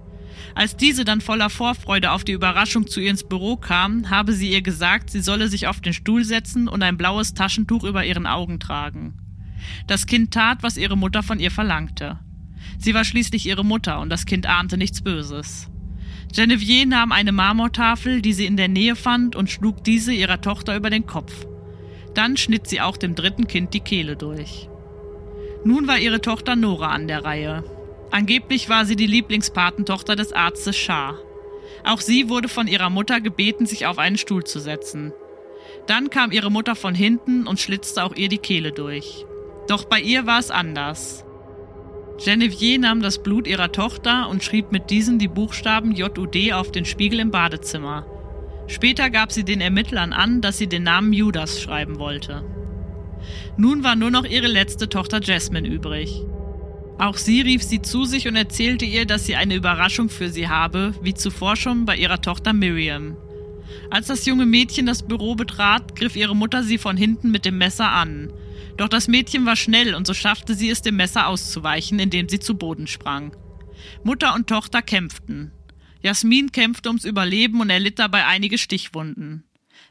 Als 0.54 0.76
diese 0.76 1.04
dann 1.04 1.20
voller 1.20 1.50
Vorfreude 1.50 2.12
auf 2.12 2.24
die 2.24 2.32
Überraschung 2.32 2.86
zu 2.86 3.00
ihr 3.00 3.10
ins 3.10 3.24
Büro 3.24 3.56
kam, 3.56 4.10
habe 4.10 4.32
sie 4.32 4.50
ihr 4.50 4.62
gesagt, 4.62 5.10
sie 5.10 5.20
solle 5.20 5.48
sich 5.48 5.66
auf 5.66 5.80
den 5.80 5.92
Stuhl 5.92 6.24
setzen 6.24 6.68
und 6.68 6.82
ein 6.82 6.96
blaues 6.96 7.34
Taschentuch 7.34 7.84
über 7.84 8.04
ihren 8.04 8.26
Augen 8.26 8.58
tragen. 8.58 9.14
Das 9.86 10.06
Kind 10.06 10.32
tat, 10.32 10.62
was 10.62 10.76
ihre 10.76 10.96
Mutter 10.96 11.22
von 11.22 11.40
ihr 11.40 11.50
verlangte. 11.50 12.18
Sie 12.78 12.94
war 12.94 13.04
schließlich 13.04 13.46
ihre 13.46 13.64
Mutter 13.64 14.00
und 14.00 14.10
das 14.10 14.26
Kind 14.26 14.46
ahnte 14.46 14.76
nichts 14.76 15.02
Böses. 15.02 15.68
Genevieve 16.34 16.86
nahm 16.86 17.12
eine 17.12 17.32
Marmortafel, 17.32 18.20
die 18.20 18.32
sie 18.32 18.46
in 18.46 18.56
der 18.56 18.68
Nähe 18.68 18.96
fand, 18.96 19.34
und 19.34 19.50
schlug 19.50 19.82
diese 19.84 20.12
ihrer 20.12 20.40
Tochter 20.40 20.76
über 20.76 20.90
den 20.90 21.06
Kopf. 21.06 21.46
Dann 22.14 22.36
schnitt 22.36 22.68
sie 22.68 22.80
auch 22.80 22.96
dem 22.96 23.14
dritten 23.14 23.46
Kind 23.46 23.74
die 23.74 23.80
Kehle 23.80 24.16
durch. 24.16 24.68
Nun 25.64 25.86
war 25.86 25.98
ihre 25.98 26.20
Tochter 26.20 26.56
Nora 26.56 26.88
an 26.88 27.08
der 27.08 27.24
Reihe. 27.24 27.64
Angeblich 28.10 28.68
war 28.68 28.84
sie 28.84 28.96
die 28.96 29.06
Lieblingspatentochter 29.06 30.16
des 30.16 30.32
Arztes 30.32 30.76
Shah. 30.76 31.14
Auch 31.84 32.00
sie 32.00 32.28
wurde 32.28 32.48
von 32.48 32.66
ihrer 32.66 32.90
Mutter 32.90 33.20
gebeten, 33.20 33.66
sich 33.66 33.86
auf 33.86 33.98
einen 33.98 34.18
Stuhl 34.18 34.44
zu 34.44 34.60
setzen. 34.60 35.12
Dann 35.86 36.10
kam 36.10 36.32
ihre 36.32 36.50
Mutter 36.50 36.74
von 36.74 36.94
hinten 36.94 37.46
und 37.46 37.60
schlitzte 37.60 38.02
auch 38.04 38.14
ihr 38.14 38.28
die 38.28 38.38
Kehle 38.38 38.72
durch. 38.72 39.26
Doch 39.68 39.84
bei 39.84 40.00
ihr 40.00 40.26
war 40.26 40.38
es 40.38 40.50
anders. 40.50 41.24
Genevieve 42.22 42.80
nahm 42.80 43.00
das 43.00 43.22
Blut 43.22 43.46
ihrer 43.46 43.70
Tochter 43.70 44.28
und 44.28 44.42
schrieb 44.42 44.72
mit 44.72 44.90
diesen 44.90 45.18
die 45.18 45.28
Buchstaben 45.28 45.92
JUD 45.92 46.52
auf 46.52 46.72
den 46.72 46.84
Spiegel 46.84 47.20
im 47.20 47.30
Badezimmer. 47.30 48.06
Später 48.66 49.08
gab 49.08 49.32
sie 49.32 49.44
den 49.44 49.60
Ermittlern 49.60 50.12
an, 50.12 50.40
dass 50.40 50.58
sie 50.58 50.66
den 50.66 50.82
Namen 50.82 51.12
Judas 51.12 51.60
schreiben 51.60 51.98
wollte. 51.98 52.44
Nun 53.56 53.84
war 53.84 53.96
nur 53.96 54.10
noch 54.10 54.24
ihre 54.24 54.46
letzte 54.46 54.88
Tochter 54.88 55.20
Jasmine 55.22 55.68
übrig. 55.68 56.24
Auch 56.98 57.16
sie 57.16 57.40
rief 57.40 57.62
sie 57.62 57.80
zu 57.80 58.04
sich 58.04 58.26
und 58.26 58.34
erzählte 58.34 58.84
ihr, 58.84 59.06
dass 59.06 59.24
sie 59.24 59.36
eine 59.36 59.54
Überraschung 59.54 60.08
für 60.08 60.30
sie 60.30 60.48
habe, 60.48 60.94
wie 61.00 61.14
zuvor 61.14 61.54
schon 61.54 61.84
bei 61.84 61.96
ihrer 61.96 62.20
Tochter 62.20 62.52
Miriam. 62.52 63.16
Als 63.90 64.08
das 64.08 64.26
junge 64.26 64.46
Mädchen 64.46 64.86
das 64.86 65.06
Büro 65.06 65.36
betrat, 65.36 65.94
griff 65.94 66.16
ihre 66.16 66.34
Mutter 66.34 66.64
sie 66.64 66.76
von 66.76 66.96
hinten 66.96 67.30
mit 67.30 67.44
dem 67.44 67.56
Messer 67.56 67.90
an. 67.90 68.32
Doch 68.76 68.88
das 68.88 69.06
Mädchen 69.06 69.46
war 69.46 69.54
schnell 69.54 69.94
und 69.94 70.06
so 70.06 70.14
schaffte 70.14 70.54
sie 70.54 70.70
es, 70.70 70.82
dem 70.82 70.96
Messer 70.96 71.28
auszuweichen, 71.28 72.00
indem 72.00 72.28
sie 72.28 72.40
zu 72.40 72.56
Boden 72.56 72.88
sprang. 72.88 73.36
Mutter 74.02 74.34
und 74.34 74.48
Tochter 74.48 74.82
kämpften. 74.82 75.52
Jasmin 76.02 76.50
kämpfte 76.50 76.88
ums 76.88 77.04
Überleben 77.04 77.60
und 77.60 77.70
erlitt 77.70 77.98
dabei 77.98 78.26
einige 78.26 78.58
Stichwunden. 78.58 79.44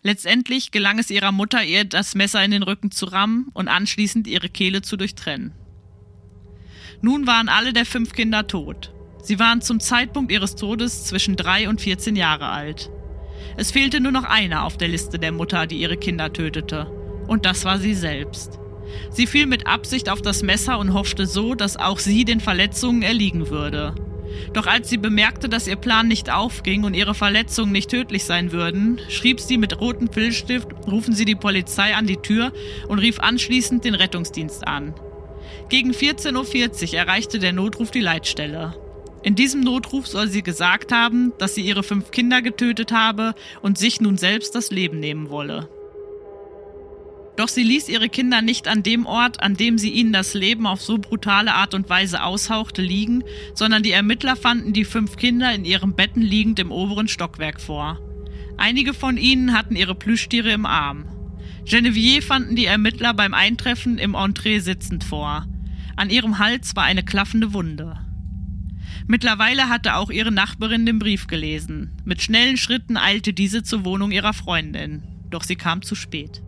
Letztendlich 0.03 0.71
gelang 0.71 0.99
es 0.99 1.09
ihrer 1.09 1.31
Mutter, 1.31 1.63
ihr 1.63 1.85
das 1.85 2.15
Messer 2.15 2.43
in 2.43 2.51
den 2.51 2.63
Rücken 2.63 2.91
zu 2.91 3.05
rammen 3.05 3.47
und 3.53 3.67
anschließend 3.67 4.27
ihre 4.27 4.49
Kehle 4.49 4.81
zu 4.81 4.97
durchtrennen. 4.97 5.53
Nun 7.01 7.27
waren 7.27 7.49
alle 7.49 7.73
der 7.73 7.85
fünf 7.85 8.13
Kinder 8.13 8.47
tot. 8.47 8.93
Sie 9.21 9.39
waren 9.39 9.61
zum 9.61 9.79
Zeitpunkt 9.79 10.31
ihres 10.31 10.55
Todes 10.55 11.05
zwischen 11.05 11.35
drei 11.35 11.69
und 11.69 11.81
14 11.81 12.15
Jahre 12.15 12.49
alt. 12.49 12.89
Es 13.55 13.71
fehlte 13.71 13.99
nur 13.99 14.11
noch 14.11 14.23
einer 14.23 14.63
auf 14.63 14.77
der 14.77 14.87
Liste 14.87 15.19
der 15.19 15.31
Mutter, 15.31 15.67
die 15.67 15.77
ihre 15.77 15.97
Kinder 15.97 16.33
tötete. 16.33 16.85
Und 17.27 17.45
das 17.45 17.65
war 17.65 17.77
sie 17.77 17.93
selbst. 17.93 18.59
Sie 19.11 19.27
fiel 19.27 19.45
mit 19.45 19.67
Absicht 19.67 20.09
auf 20.09 20.21
das 20.21 20.43
Messer 20.43 20.79
und 20.79 20.93
hoffte 20.93 21.25
so, 21.25 21.55
dass 21.55 21.77
auch 21.77 21.99
sie 21.99 22.25
den 22.25 22.39
Verletzungen 22.39 23.01
erliegen 23.01 23.49
würde. 23.49 23.93
Doch 24.53 24.65
als 24.65 24.89
sie 24.89 24.97
bemerkte, 24.97 25.49
dass 25.49 25.67
ihr 25.67 25.75
Plan 25.75 26.07
nicht 26.07 26.31
aufging 26.31 26.83
und 26.83 26.93
ihre 26.93 27.13
Verletzungen 27.13 27.71
nicht 27.71 27.89
tödlich 27.89 28.23
sein 28.23 28.51
würden, 28.51 28.99
schrieb 29.09 29.39
sie 29.39 29.57
mit 29.57 29.79
rotem 29.79 30.11
Filzstift, 30.11 30.67
rufen 30.87 31.13
sie 31.13 31.25
die 31.25 31.35
Polizei 31.35 31.95
an 31.95 32.07
die 32.07 32.17
Tür 32.17 32.51
und 32.87 32.99
rief 32.99 33.19
anschließend 33.19 33.83
den 33.85 33.95
Rettungsdienst 33.95 34.67
an. 34.67 34.93
Gegen 35.69 35.91
14.40 35.91 36.93
Uhr 36.93 36.99
erreichte 36.99 37.39
der 37.39 37.51
Notruf 37.51 37.91
die 37.91 37.99
Leitstelle. 37.99 38.73
In 39.21 39.35
diesem 39.35 39.59
Notruf 39.59 40.07
soll 40.07 40.29
sie 40.29 40.41
gesagt 40.41 40.93
haben, 40.93 41.33
dass 41.39 41.55
sie 41.55 41.61
ihre 41.61 41.83
fünf 41.83 42.11
Kinder 42.11 42.41
getötet 42.41 42.93
habe 42.93 43.35
und 43.61 43.77
sich 43.77 43.99
nun 43.99 44.17
selbst 44.17 44.55
das 44.55 44.71
Leben 44.71 45.01
nehmen 45.01 45.29
wolle. 45.29 45.67
Doch 47.35 47.49
sie 47.49 47.63
ließ 47.63 47.89
ihre 47.89 48.07
Kinder 48.07 48.41
nicht 48.41 48.69
an 48.69 48.81
dem 48.81 49.05
Ort, 49.05 49.43
an 49.43 49.55
dem 49.55 49.77
sie 49.77 49.91
ihnen 49.91 50.13
das 50.13 50.33
Leben 50.33 50.65
auf 50.65 50.81
so 50.81 50.97
brutale 50.97 51.53
Art 51.53 51.73
und 51.73 51.89
Weise 51.89 52.23
aushauchte, 52.23 52.81
liegen, 52.81 53.23
sondern 53.53 53.83
die 53.83 53.91
Ermittler 53.91 54.37
fanden 54.37 54.71
die 54.71 54.85
fünf 54.85 55.17
Kinder 55.17 55.53
in 55.53 55.65
ihren 55.65 55.93
Betten 55.93 56.21
liegend 56.21 56.59
im 56.59 56.71
oberen 56.71 57.09
Stockwerk 57.09 57.59
vor. 57.59 57.99
Einige 58.55 58.93
von 58.93 59.17
ihnen 59.17 59.53
hatten 59.53 59.75
ihre 59.75 59.95
Plüschtiere 59.95 60.51
im 60.51 60.65
Arm. 60.65 61.05
Genevieve 61.65 62.25
fanden 62.25 62.55
die 62.55 62.65
Ermittler 62.65 63.13
beim 63.13 63.33
Eintreffen 63.33 63.97
im 63.97 64.15
Entree 64.15 64.59
sitzend 64.59 65.03
vor. 65.03 65.45
An 65.97 66.11
ihrem 66.11 66.37
Hals 66.37 66.75
war 66.75 66.83
eine 66.83 67.03
klaffende 67.03 67.53
Wunde. 67.53 67.97
Mittlerweile 69.07 69.67
hatte 69.67 69.95
auch 69.95 70.11
ihre 70.11 70.31
Nachbarin 70.31 70.85
den 70.85 70.99
Brief 70.99 71.25
gelesen. 71.25 71.91
Mit 72.05 72.21
schnellen 72.21 72.55
Schritten 72.55 72.97
eilte 72.97 73.33
diese 73.33 73.63
zur 73.63 73.83
Wohnung 73.83 74.11
ihrer 74.11 74.33
Freundin. 74.33 75.01
Doch 75.31 75.43
sie 75.43 75.55
kam 75.55 75.81
zu 75.81 75.95
spät. 75.95 76.43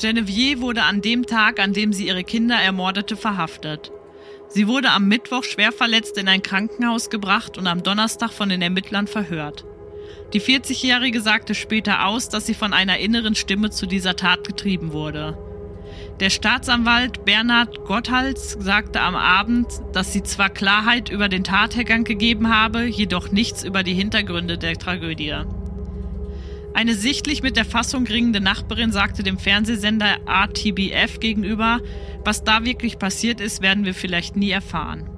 Genevieve 0.00 0.60
wurde 0.60 0.84
an 0.84 1.02
dem 1.02 1.26
Tag, 1.26 1.58
an 1.58 1.72
dem 1.72 1.92
sie 1.92 2.06
ihre 2.06 2.22
Kinder 2.22 2.56
ermordete, 2.56 3.16
verhaftet. 3.16 3.90
Sie 4.48 4.68
wurde 4.68 4.90
am 4.90 5.08
Mittwoch 5.08 5.42
schwer 5.42 5.72
verletzt 5.72 6.16
in 6.16 6.28
ein 6.28 6.42
Krankenhaus 6.42 7.10
gebracht 7.10 7.58
und 7.58 7.66
am 7.66 7.82
Donnerstag 7.82 8.32
von 8.32 8.48
den 8.48 8.62
Ermittlern 8.62 9.08
verhört. 9.08 9.64
Die 10.32 10.40
40-Jährige 10.40 11.20
sagte 11.20 11.54
später 11.54 12.06
aus, 12.06 12.28
dass 12.28 12.46
sie 12.46 12.54
von 12.54 12.72
einer 12.72 12.98
inneren 12.98 13.34
Stimme 13.34 13.70
zu 13.70 13.86
dieser 13.86 14.16
Tat 14.16 14.46
getrieben 14.46 14.92
wurde. 14.92 15.36
Der 16.20 16.30
Staatsanwalt 16.30 17.24
Bernhard 17.24 17.84
Gotthals 17.84 18.56
sagte 18.58 19.00
am 19.00 19.16
Abend, 19.16 19.66
dass 19.92 20.12
sie 20.12 20.22
zwar 20.22 20.50
Klarheit 20.50 21.10
über 21.10 21.28
den 21.28 21.44
Tathergang 21.44 22.04
gegeben 22.04 22.54
habe, 22.54 22.84
jedoch 22.84 23.30
nichts 23.30 23.64
über 23.64 23.82
die 23.82 23.94
Hintergründe 23.94 24.56
der 24.56 24.76
Tragödie. 24.76 25.34
Eine 26.74 26.94
sichtlich 26.94 27.42
mit 27.42 27.56
der 27.56 27.66
Fassung 27.66 28.06
ringende 28.06 28.40
Nachbarin 28.40 28.92
sagte 28.92 29.22
dem 29.22 29.38
Fernsehsender 29.38 30.18
RTBF 30.26 31.20
gegenüber, 31.20 31.80
was 32.24 32.44
da 32.44 32.64
wirklich 32.64 32.98
passiert 32.98 33.40
ist, 33.40 33.60
werden 33.60 33.84
wir 33.84 33.94
vielleicht 33.94 34.36
nie 34.36 34.50
erfahren. 34.50 35.11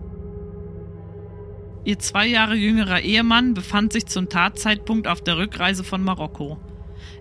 Ihr 1.85 1.99
zwei 1.99 2.27
Jahre 2.27 2.55
jüngerer 2.55 3.03
Ehemann 3.03 3.53
befand 3.53 3.93
sich 3.93 4.07
zum 4.07 4.31
Tatzeitpunkt 4.31 5.07
auf 5.07 5.23
der 5.23 5.37
Rückreise 5.37 5.85
von 5.85 6.03
Marokko. 6.03 6.59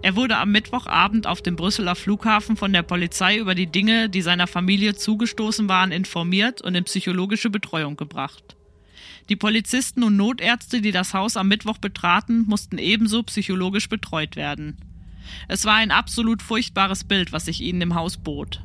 Er 0.01 0.15
wurde 0.15 0.37
am 0.37 0.51
Mittwochabend 0.51 1.27
auf 1.27 1.41
dem 1.41 1.57
Brüsseler 1.57 1.95
Flughafen 1.95 2.55
von 2.55 2.71
der 2.71 2.83
Polizei 2.83 3.37
über 3.37 3.55
die 3.55 3.67
Dinge, 3.67 4.09
die 4.09 4.21
seiner 4.21 4.47
Familie 4.47 4.95
zugestoßen 4.95 5.67
waren, 5.67 5.91
informiert 5.91 6.61
und 6.61 6.75
in 6.75 6.85
psychologische 6.85 7.49
Betreuung 7.49 7.97
gebracht. 7.97 8.55
Die 9.29 9.35
Polizisten 9.35 10.03
und 10.03 10.15
Notärzte, 10.15 10.79
die 10.79 10.91
das 10.91 11.13
Haus 11.13 11.35
am 11.35 11.49
Mittwoch 11.49 11.77
betraten, 11.77 12.45
mussten 12.47 12.77
ebenso 12.77 13.23
psychologisch 13.23 13.89
betreut 13.89 14.37
werden. 14.37 14.77
Es 15.49 15.65
war 15.65 15.75
ein 15.75 15.91
absolut 15.91 16.41
furchtbares 16.41 17.03
Bild, 17.03 17.33
was 17.33 17.45
sich 17.45 17.61
ihnen 17.61 17.81
im 17.81 17.95
Haus 17.95 18.17
bot. 18.17 18.61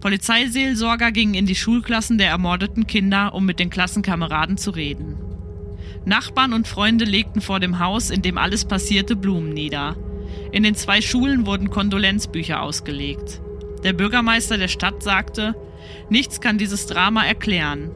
Polizeiseelsorger 0.00 1.10
gingen 1.10 1.34
in 1.34 1.46
die 1.46 1.56
Schulklassen 1.56 2.18
der 2.18 2.28
ermordeten 2.28 2.86
Kinder, 2.86 3.34
um 3.34 3.44
mit 3.44 3.58
den 3.58 3.70
Klassenkameraden 3.70 4.56
zu 4.56 4.70
reden. 4.70 5.18
Nachbarn 6.04 6.52
und 6.52 6.68
Freunde 6.68 7.04
legten 7.04 7.40
vor 7.40 7.60
dem 7.60 7.80
Haus, 7.80 8.10
in 8.10 8.22
dem 8.22 8.38
alles 8.38 8.64
passierte, 8.64 9.16
Blumen 9.16 9.52
nieder. 9.52 9.96
In 10.52 10.62
den 10.62 10.74
zwei 10.74 11.00
Schulen 11.00 11.46
wurden 11.46 11.70
Kondolenzbücher 11.70 12.62
ausgelegt. 12.62 13.40
Der 13.82 13.92
Bürgermeister 13.92 14.56
der 14.56 14.68
Stadt 14.68 15.02
sagte, 15.02 15.54
nichts 16.08 16.40
kann 16.40 16.58
dieses 16.58 16.86
Drama 16.86 17.24
erklären. 17.24 17.90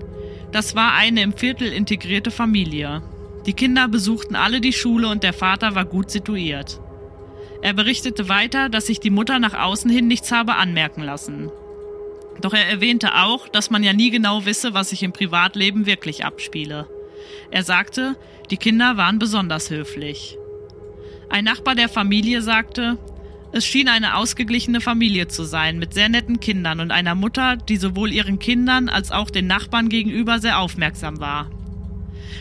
Das 0.50 0.74
war 0.74 0.94
eine 0.94 1.22
im 1.22 1.32
Viertel 1.32 1.72
integrierte 1.72 2.30
Familie. 2.30 3.02
Die 3.46 3.54
Kinder 3.54 3.88
besuchten 3.88 4.36
alle 4.36 4.60
die 4.60 4.72
Schule 4.72 5.08
und 5.08 5.22
der 5.22 5.32
Vater 5.32 5.74
war 5.74 5.84
gut 5.84 6.10
situiert. 6.10 6.80
Er 7.62 7.72
berichtete 7.74 8.28
weiter, 8.28 8.68
dass 8.68 8.86
sich 8.86 9.00
die 9.00 9.10
Mutter 9.10 9.38
nach 9.38 9.54
außen 9.54 9.90
hin 9.90 10.08
nichts 10.08 10.32
habe 10.32 10.56
anmerken 10.56 11.02
lassen. 11.02 11.50
Doch 12.40 12.54
er 12.54 12.66
erwähnte 12.66 13.14
auch, 13.14 13.48
dass 13.48 13.70
man 13.70 13.82
ja 13.82 13.92
nie 13.92 14.10
genau 14.10 14.44
wisse, 14.44 14.74
was 14.74 14.90
sich 14.90 15.02
im 15.02 15.12
Privatleben 15.12 15.86
wirklich 15.86 16.24
abspiele. 16.24 16.88
Er 17.50 17.62
sagte, 17.62 18.16
die 18.50 18.56
Kinder 18.56 18.96
waren 18.96 19.18
besonders 19.18 19.70
höflich. 19.70 20.36
Ein 21.28 21.44
Nachbar 21.44 21.74
der 21.74 21.88
Familie 21.88 22.42
sagte, 22.42 22.98
es 23.52 23.66
schien 23.66 23.88
eine 23.88 24.16
ausgeglichene 24.16 24.80
Familie 24.80 25.28
zu 25.28 25.44
sein, 25.44 25.78
mit 25.78 25.92
sehr 25.92 26.08
netten 26.08 26.40
Kindern 26.40 26.80
und 26.80 26.90
einer 26.90 27.14
Mutter, 27.14 27.56
die 27.56 27.76
sowohl 27.76 28.10
ihren 28.10 28.38
Kindern 28.38 28.88
als 28.88 29.12
auch 29.12 29.30
den 29.30 29.46
Nachbarn 29.46 29.90
gegenüber 29.90 30.38
sehr 30.38 30.58
aufmerksam 30.58 31.20
war. 31.20 31.50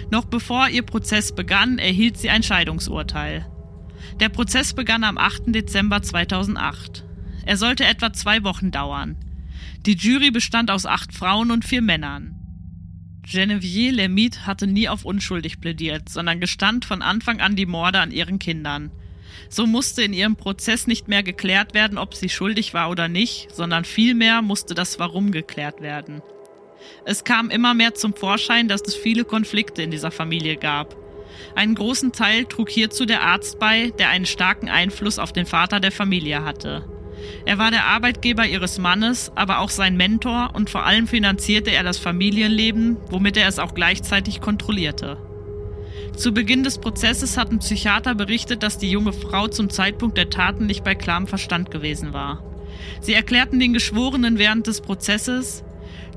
Noch 0.10 0.26
bevor 0.26 0.70
ihr 0.70 0.84
Prozess 0.84 1.34
begann, 1.34 1.80
erhielt 1.80 2.18
sie 2.18 2.30
ein 2.30 2.44
Scheidungsurteil. 2.44 3.46
Der 4.22 4.30
Prozess 4.30 4.74
begann 4.74 5.04
am 5.04 5.18
8. 5.18 5.44
Dezember 5.48 6.02
2008. 6.02 7.04
Er 7.46 7.58
sollte 7.58 7.86
etwa 7.86 8.14
zwei 8.14 8.44
Wochen 8.44 8.72
dauern. 8.72 9.18
Die 9.88 9.96
Jury 9.96 10.30
bestand 10.30 10.70
aus 10.70 10.86
acht 10.86 11.12
Frauen 11.12 11.50
und 11.50 11.66
vier 11.66 11.82
Männern. 11.82 12.36
Genevieve 13.24 13.96
Lermite 13.96 14.46
hatte 14.46 14.68
nie 14.68 14.88
auf 14.88 15.06
unschuldig 15.06 15.60
plädiert, 15.60 16.08
sondern 16.08 16.40
gestand 16.40 16.86
von 16.86 17.02
Anfang 17.02 17.42
an 17.42 17.56
die 17.56 17.66
Morde 17.66 18.00
an 18.00 18.12
ihren 18.12 18.38
Kindern. 18.38 18.92
So 19.50 19.66
musste 19.66 20.04
in 20.04 20.14
ihrem 20.14 20.36
Prozess 20.36 20.86
nicht 20.86 21.08
mehr 21.08 21.24
geklärt 21.24 21.74
werden, 21.74 21.98
ob 21.98 22.14
sie 22.14 22.30
schuldig 22.30 22.76
war 22.76 22.92
oder 22.92 23.08
nicht, 23.08 23.56
sondern 23.56 23.84
vielmehr 23.84 24.44
musste 24.44 24.76
das 24.76 25.00
Warum 25.00 25.32
geklärt 25.32 25.82
werden. 25.82 26.22
Es 27.06 27.24
kam 27.24 27.50
immer 27.50 27.74
mehr 27.74 27.96
zum 27.96 28.14
Vorschein, 28.14 28.68
dass 28.68 28.82
es 28.82 28.94
viele 28.94 29.26
Konflikte 29.26 29.82
in 29.82 29.90
dieser 29.90 30.12
Familie 30.12 30.58
gab. 30.58 30.96
Einen 31.56 31.74
großen 31.74 32.12
Teil 32.12 32.46
trug 32.46 32.70
hierzu 32.70 33.08
der 33.08 33.24
Arzt 33.24 33.58
bei, 33.58 33.92
der 33.98 34.10
einen 34.10 34.28
starken 34.28 34.70
Einfluss 34.70 35.18
auf 35.18 35.34
den 35.34 35.48
Vater 35.48 35.80
der 35.80 35.92
Familie 35.92 36.44
hatte. 36.44 36.88
Er 37.46 37.58
war 37.58 37.72
der 37.72 37.86
Arbeitgeber 37.86 38.46
ihres 38.46 38.78
Mannes, 38.78 39.32
aber 39.36 39.60
auch 39.60 39.70
sein 39.70 39.98
Mentor 39.98 40.52
und 40.54 40.70
vor 40.70 40.86
allem 40.86 41.08
finanzierte 41.08 41.72
er 41.72 41.84
das 41.84 41.98
Familienleben, 41.98 42.98
womit 43.10 43.38
er 43.38 43.48
es 43.48 43.60
auch 43.60 43.74
gleichzeitig 43.74 44.42
kontrollierte. 44.42 45.18
Zu 46.16 46.34
Beginn 46.34 46.64
des 46.64 46.78
Prozesses 46.78 47.38
hatten 47.38 47.60
Psychiater 47.60 48.16
berichtet, 48.16 48.64
dass 48.64 48.78
die 48.78 48.92
junge 48.92 49.14
Frau 49.14 49.48
zum 49.48 49.70
Zeitpunkt 49.70 50.18
der 50.18 50.30
Taten 50.30 50.66
nicht 50.66 50.84
bei 50.84 50.94
klarem 50.94 51.28
Verstand 51.28 51.72
gewesen 51.72 52.14
war. 52.14 52.44
Sie 53.02 53.14
erklärten 53.14 53.60
den 53.60 53.74
Geschworenen 53.74 54.38
während 54.38 54.68
des 54.68 54.82
Prozesses, 54.82 55.64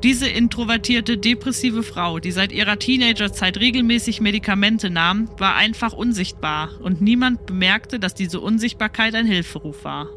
diese 0.02 0.28
introvertierte, 0.28 1.16
depressive 1.16 1.82
Frau, 1.82 2.18
die 2.18 2.30
seit 2.30 2.52
ihrer 2.52 2.78
Teenagerzeit 2.78 3.58
regelmäßig 3.58 4.20
Medikamente 4.20 4.90
nahm, 4.90 5.30
war 5.38 5.54
einfach 5.54 5.94
unsichtbar 5.94 6.68
und 6.82 7.00
niemand 7.00 7.46
bemerkte, 7.46 7.98
dass 7.98 8.14
diese 8.14 8.40
Unsichtbarkeit 8.40 9.14
ein 9.14 9.26
Hilferuf 9.26 9.84
war. 9.84 10.08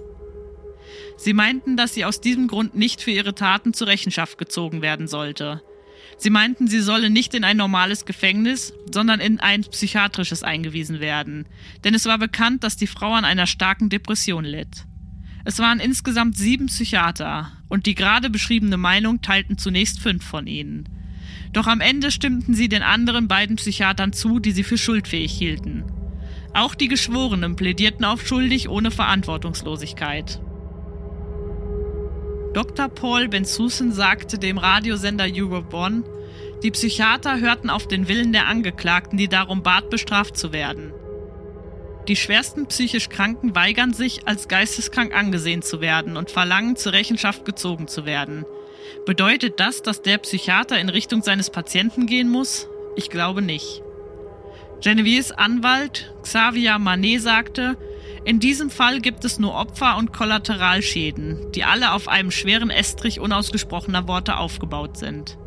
Sie 1.17 1.33
meinten, 1.33 1.75
dass 1.75 1.93
sie 1.93 2.05
aus 2.05 2.21
diesem 2.21 2.47
Grund 2.47 2.75
nicht 2.75 3.01
für 3.01 3.12
ihre 3.12 3.36
Taten 3.36 3.74
zur 3.74 3.88
Rechenschaft 3.88 4.38
gezogen 4.38 4.81
werden 4.81 5.07
sollte. 5.07 5.62
Sie 6.17 6.29
meinten, 6.29 6.67
sie 6.67 6.79
solle 6.79 7.09
nicht 7.09 7.33
in 7.33 7.43
ein 7.43 7.57
normales 7.57 8.05
Gefängnis, 8.05 8.74
sondern 8.91 9.19
in 9.19 9.39
ein 9.39 9.62
psychiatrisches 9.62 10.43
eingewiesen 10.43 11.00
werden, 11.00 11.47
denn 11.83 11.93
es 11.93 12.05
war 12.05 12.17
bekannt, 12.17 12.63
dass 12.63 12.77
die 12.77 12.88
Frau 12.88 13.13
an 13.13 13.25
einer 13.25 13.47
starken 13.47 13.89
Depression 13.89 14.45
litt. 14.45 14.86
Es 15.43 15.59
waren 15.59 15.79
insgesamt 15.79 16.38
sieben 16.38 16.67
Psychiater, 16.67 17.51
und 17.69 17.86
die 17.86 17.95
gerade 17.95 18.29
beschriebene 18.29 18.77
Meinung 18.77 19.21
teilten 19.21 19.57
zunächst 19.57 20.00
fünf 20.00 20.24
von 20.24 20.47
ihnen. 20.47 20.89
Doch 21.53 21.67
am 21.67 21.81
Ende 21.81 22.12
stimmten 22.12 22.53
sie 22.53 22.69
den 22.69 22.83
anderen 22.83 23.27
beiden 23.27 23.55
Psychiatern 23.55 24.13
zu, 24.13 24.39
die 24.39 24.51
sie 24.51 24.63
für 24.63 24.77
schuldfähig 24.77 25.31
hielten. 25.31 25.83
Auch 26.53 26.75
die 26.75 26.88
Geschworenen 26.88 27.55
plädierten 27.55 28.05
auf 28.05 28.25
schuldig 28.25 28.69
ohne 28.69 28.91
Verantwortungslosigkeit. 28.91 30.39
Dr. 32.53 32.89
Paul 32.89 33.27
Bensusen 33.27 33.91
sagte 33.91 34.37
dem 34.39 34.57
Radiosender 34.57 35.27
Europe 35.31 35.75
One, 35.75 36.03
die 36.63 36.71
Psychiater 36.71 37.39
hörten 37.39 37.69
auf 37.69 37.87
den 37.87 38.07
Willen 38.07 38.33
der 38.33 38.47
Angeklagten, 38.47 39.17
die 39.17 39.27
darum 39.27 39.61
bat, 39.61 39.89
bestraft 39.89 40.37
zu 40.37 40.51
werden. 40.51 40.91
Die 42.07 42.15
schwersten 42.15 42.67
psychisch 42.67 43.09
Kranken 43.09 43.53
weigern 43.53 43.93
sich, 43.93 44.27
als 44.27 44.47
geisteskrank 44.47 45.13
angesehen 45.13 45.61
zu 45.61 45.81
werden 45.81 46.15
und 46.15 46.31
verlangen, 46.31 46.77
zur 46.77 46.93
Rechenschaft 46.93 47.45
gezogen 47.45 47.87
zu 47.87 48.05
werden. 48.05 48.45
Bedeutet 49.05 49.59
das, 49.59 49.81
dass 49.81 50.01
der 50.01 50.17
Psychiater 50.17 50.79
in 50.79 50.89
Richtung 50.89 51.21
seines 51.21 51.49
Patienten 51.49 52.07
gehen 52.07 52.29
muss? 52.29 52.69
Ich 52.95 53.09
glaube 53.09 53.41
nicht. 53.41 53.83
Genevieves 54.81 55.31
Anwalt 55.31 56.13
Xavier 56.21 56.79
Manet 56.79 57.21
sagte, 57.21 57.77
in 58.27 58.41
diesem 58.41 58.69
Fall 58.69 59.00
gibt 59.00 59.24
es 59.24 59.39
nur 59.39 59.53
Opfer 59.53 59.96
und 59.96 60.12
Kollateralschäden, 60.12 61.50
die 61.55 61.63
alle 61.63 61.93
auf 61.93 62.10
einem 62.10 62.29
schweren 62.29 62.69
Estrich 62.69 63.22
unausgesprochener 63.22 64.10
Worte 64.10 64.36
aufgebaut 64.36 64.98
sind. 64.98 65.38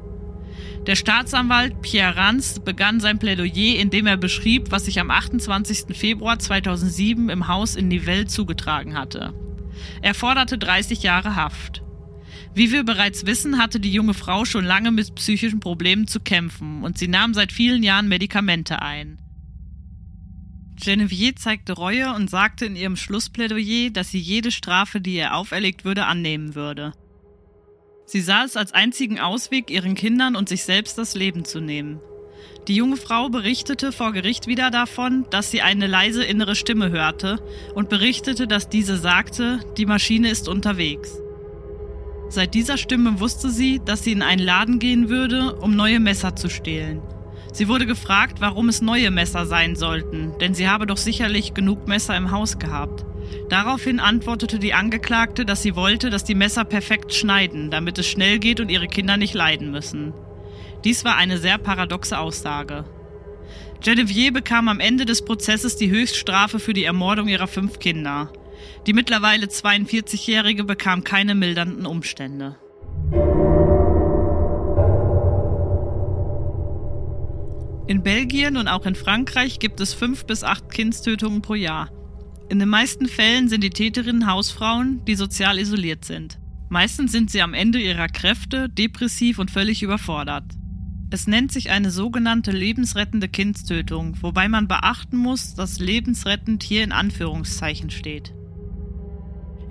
Der 0.87 0.97
Staatsanwalt 0.97 1.83
Pierre 1.83 2.17
Ranz 2.17 2.59
begann 2.59 2.99
sein 2.99 3.19
Plädoyer, 3.19 3.79
indem 3.79 4.07
er 4.07 4.17
beschrieb, 4.17 4.71
was 4.71 4.87
sich 4.87 4.99
am 4.99 5.11
28. 5.11 5.95
Februar 5.95 6.39
2007 6.39 7.29
im 7.29 7.49
Haus 7.49 7.77
in 7.77 7.89
Nivelles 7.89 8.33
zugetragen 8.33 8.97
hatte. 8.97 9.35
Er 10.01 10.15
forderte 10.15 10.57
30 10.57 11.03
Jahre 11.03 11.37
Haft. 11.37 11.83
Wie 12.55 12.73
wir 12.73 12.85
bereits 12.85 13.27
wissen, 13.27 13.59
hatte 13.59 13.79
die 13.79 13.93
junge 13.93 14.15
Frau 14.15 14.47
schon 14.47 14.65
lange 14.65 14.91
mit 14.91 15.15
psychischen 15.17 15.61
Problemen 15.61 16.07
zu 16.07 16.19
kämpfen 16.19 16.83
und 16.83 16.97
sie 16.97 17.09
nahm 17.09 17.35
seit 17.35 17.53
vielen 17.53 17.83
Jahren 17.83 18.09
Medikamente 18.09 18.81
ein. 18.81 19.19
Genevieve 20.81 21.35
zeigte 21.35 21.75
Reue 21.75 22.15
und 22.15 22.29
sagte 22.29 22.67
in 22.67 22.77
ihrem 22.77 22.97
Schlussplädoyer, 22.97 23.91
dass 23.91 24.11
sie 24.11 24.19
jede 24.19 24.51
Strafe, 24.51 25.01
die 25.01 25.17
ihr 25.17 25.35
auferlegt 25.35 25.85
würde, 25.85 26.07
annehmen 26.07 26.55
würde. 26.55 26.93
Sie 28.07 28.21
sah 28.21 28.45
es 28.45 28.57
als 28.57 28.73
einzigen 28.73 29.21
Ausweg, 29.21 29.71
ihren 29.71 29.95
Kindern 29.95 30.35
und 30.35 30.49
sich 30.49 30.65
selbst 30.65 30.99
das 30.99 31.15
Leben 31.15 31.45
zu 31.45 31.61
nehmen. 31.61 32.01
Die 32.67 32.75
junge 32.75 32.97
Frau 32.97 33.29
berichtete 33.29 33.93
vor 33.93 34.13
Gericht 34.13 34.47
wieder 34.47 34.71
davon, 34.71 35.27
dass 35.31 35.51
sie 35.51 35.63
eine 35.63 35.87
leise 35.87 36.25
innere 36.25 36.57
Stimme 36.57 36.91
hörte 36.91 37.39
und 37.75 37.89
berichtete, 37.89 38.47
dass 38.47 38.69
diese 38.69 38.97
sagte, 38.97 39.61
die 39.77 39.87
Maschine 39.87 40.29
ist 40.29 40.49
unterwegs. 40.49 41.19
Seit 42.29 42.55
dieser 42.55 42.77
Stimme 42.77 43.19
wusste 43.19 43.50
sie, 43.50 43.81
dass 43.85 44.04
sie 44.04 44.13
in 44.13 44.23
einen 44.23 44.43
Laden 44.43 44.78
gehen 44.78 45.09
würde, 45.09 45.57
um 45.57 45.75
neue 45.75 46.00
Messer 46.00 46.37
zu 46.37 46.49
stehlen. 46.49 47.02
Sie 47.52 47.69
wurde 47.69 47.86
gefragt, 47.86 48.41
warum 48.41 48.69
es 48.69 48.80
neue 48.80 49.10
Messer 49.10 49.45
sein 49.45 49.76
sollten, 49.76 50.32
denn 50.41 50.54
sie 50.54 50.69
habe 50.69 50.86
doch 50.86 50.97
sicherlich 50.97 51.54
genug 51.54 51.89
Messer 51.89 52.17
im 52.17 52.30
Haus 52.30 52.58
gehabt. 52.58 53.04
Daraufhin 53.49 54.00
antwortete 54.00 54.58
die 54.58 54.75
Angeklagte, 54.75 55.45
dass 55.45 55.63
sie 55.63 55.76
wollte, 55.76 56.10
dass 56.10 56.25
die 56.25 56.34
Messer 56.34 56.65
perfekt 56.65 57.13
schneiden, 57.13 57.71
damit 57.71 57.99
es 57.99 58.06
schnell 58.06 58.39
geht 58.39 58.60
und 58.60 58.71
ihre 58.71 58.86
Kinder 58.86 59.17
nicht 59.17 59.34
leiden 59.34 59.71
müssen. 59.71 60.13
Dies 60.84 61.04
war 61.04 61.17
eine 61.17 61.39
sehr 61.39 61.58
paradoxe 61.58 62.19
Aussage. 62.19 62.84
Genevieve 63.82 64.32
bekam 64.32 64.69
am 64.69 64.80
Ende 64.80 65.04
des 65.04 65.25
Prozesses 65.25 65.76
die 65.76 65.91
Höchststrafe 65.91 66.58
für 66.58 66.73
die 66.73 66.84
Ermordung 66.84 67.28
ihrer 67.28 67.47
fünf 67.47 67.78
Kinder. 67.78 68.32
Die 68.86 68.93
mittlerweile 68.93 69.47
42-Jährige 69.47 70.65
bekam 70.65 71.02
keine 71.02 71.34
mildernden 71.34 71.86
Umstände. 71.86 72.56
In 77.91 78.05
Belgien 78.05 78.57
und 78.57 78.69
auch 78.69 78.87
in 78.87 78.95
Frankreich 78.95 79.59
gibt 79.59 79.81
es 79.81 79.95
fünf 79.95 80.25
bis 80.25 80.45
acht 80.45 80.71
Kindstötungen 80.71 81.43
pro 81.43 81.57
Jahr. 81.57 81.91
In 82.49 82.61
den 82.61 82.69
meisten 82.69 83.07
Fällen 83.07 83.49
sind 83.49 83.65
die 83.65 83.71
Täterinnen 83.71 84.29
Hausfrauen, 84.29 85.05
die 85.07 85.17
sozial 85.17 85.59
isoliert 85.59 86.05
sind. 86.05 86.39
Meistens 86.69 87.11
sind 87.11 87.33
sie 87.33 87.43
am 87.43 87.53
Ende 87.53 87.81
ihrer 87.81 88.07
Kräfte, 88.07 88.69
depressiv 88.69 89.41
und 89.41 89.50
völlig 89.50 89.83
überfordert. 89.83 90.45
Es 91.11 91.26
nennt 91.26 91.50
sich 91.50 91.71
eine 91.71 91.91
sogenannte 91.91 92.53
lebensrettende 92.53 93.29
Kindstötung, 93.29 94.17
wobei 94.21 94.49
man 94.49 94.69
beachten 94.69 95.17
muss, 95.17 95.57
dass 95.57 95.81
lebensrettend 95.81 96.63
hier 96.63 96.85
in 96.85 96.93
Anführungszeichen 96.93 97.91
steht. 97.91 98.33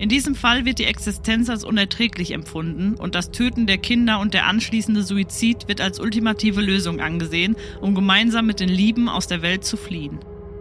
In 0.00 0.08
diesem 0.08 0.34
Fall 0.34 0.64
wird 0.64 0.78
die 0.78 0.86
Existenz 0.86 1.50
als 1.50 1.62
unerträglich 1.62 2.30
empfunden 2.30 2.94
und 2.94 3.14
das 3.14 3.32
Töten 3.32 3.66
der 3.66 3.76
Kinder 3.76 4.18
und 4.18 4.32
der 4.32 4.46
anschließende 4.46 5.02
Suizid 5.02 5.68
wird 5.68 5.82
als 5.82 6.00
ultimative 6.00 6.62
Lösung 6.62 7.00
angesehen, 7.00 7.54
um 7.82 7.94
gemeinsam 7.94 8.46
mit 8.46 8.60
den 8.60 8.70
Lieben 8.70 9.10
aus 9.10 9.26
der 9.26 9.42
Welt 9.42 9.62
zu 9.62 9.76
fliehen. 9.76 10.18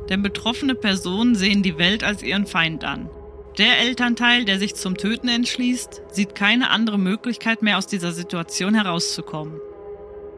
Denn 0.10 0.22
betroffene 0.22 0.76
Personen 0.76 1.36
sehen 1.36 1.64
die 1.64 1.78
Welt 1.78 2.04
als 2.04 2.22
ihren 2.22 2.48
Feind 2.48 2.84
an. 2.84 3.10
Der 3.58 3.80
Elternteil, 3.80 4.44
der 4.44 4.60
sich 4.60 4.76
zum 4.76 4.98
Töten 4.98 5.30
entschließt, 5.30 6.02
sieht 6.12 6.36
keine 6.36 6.70
andere 6.70 7.00
Möglichkeit 7.00 7.62
mehr 7.62 7.78
aus 7.78 7.88
dieser 7.88 8.12
Situation 8.12 8.76
herauszukommen. 8.76 9.54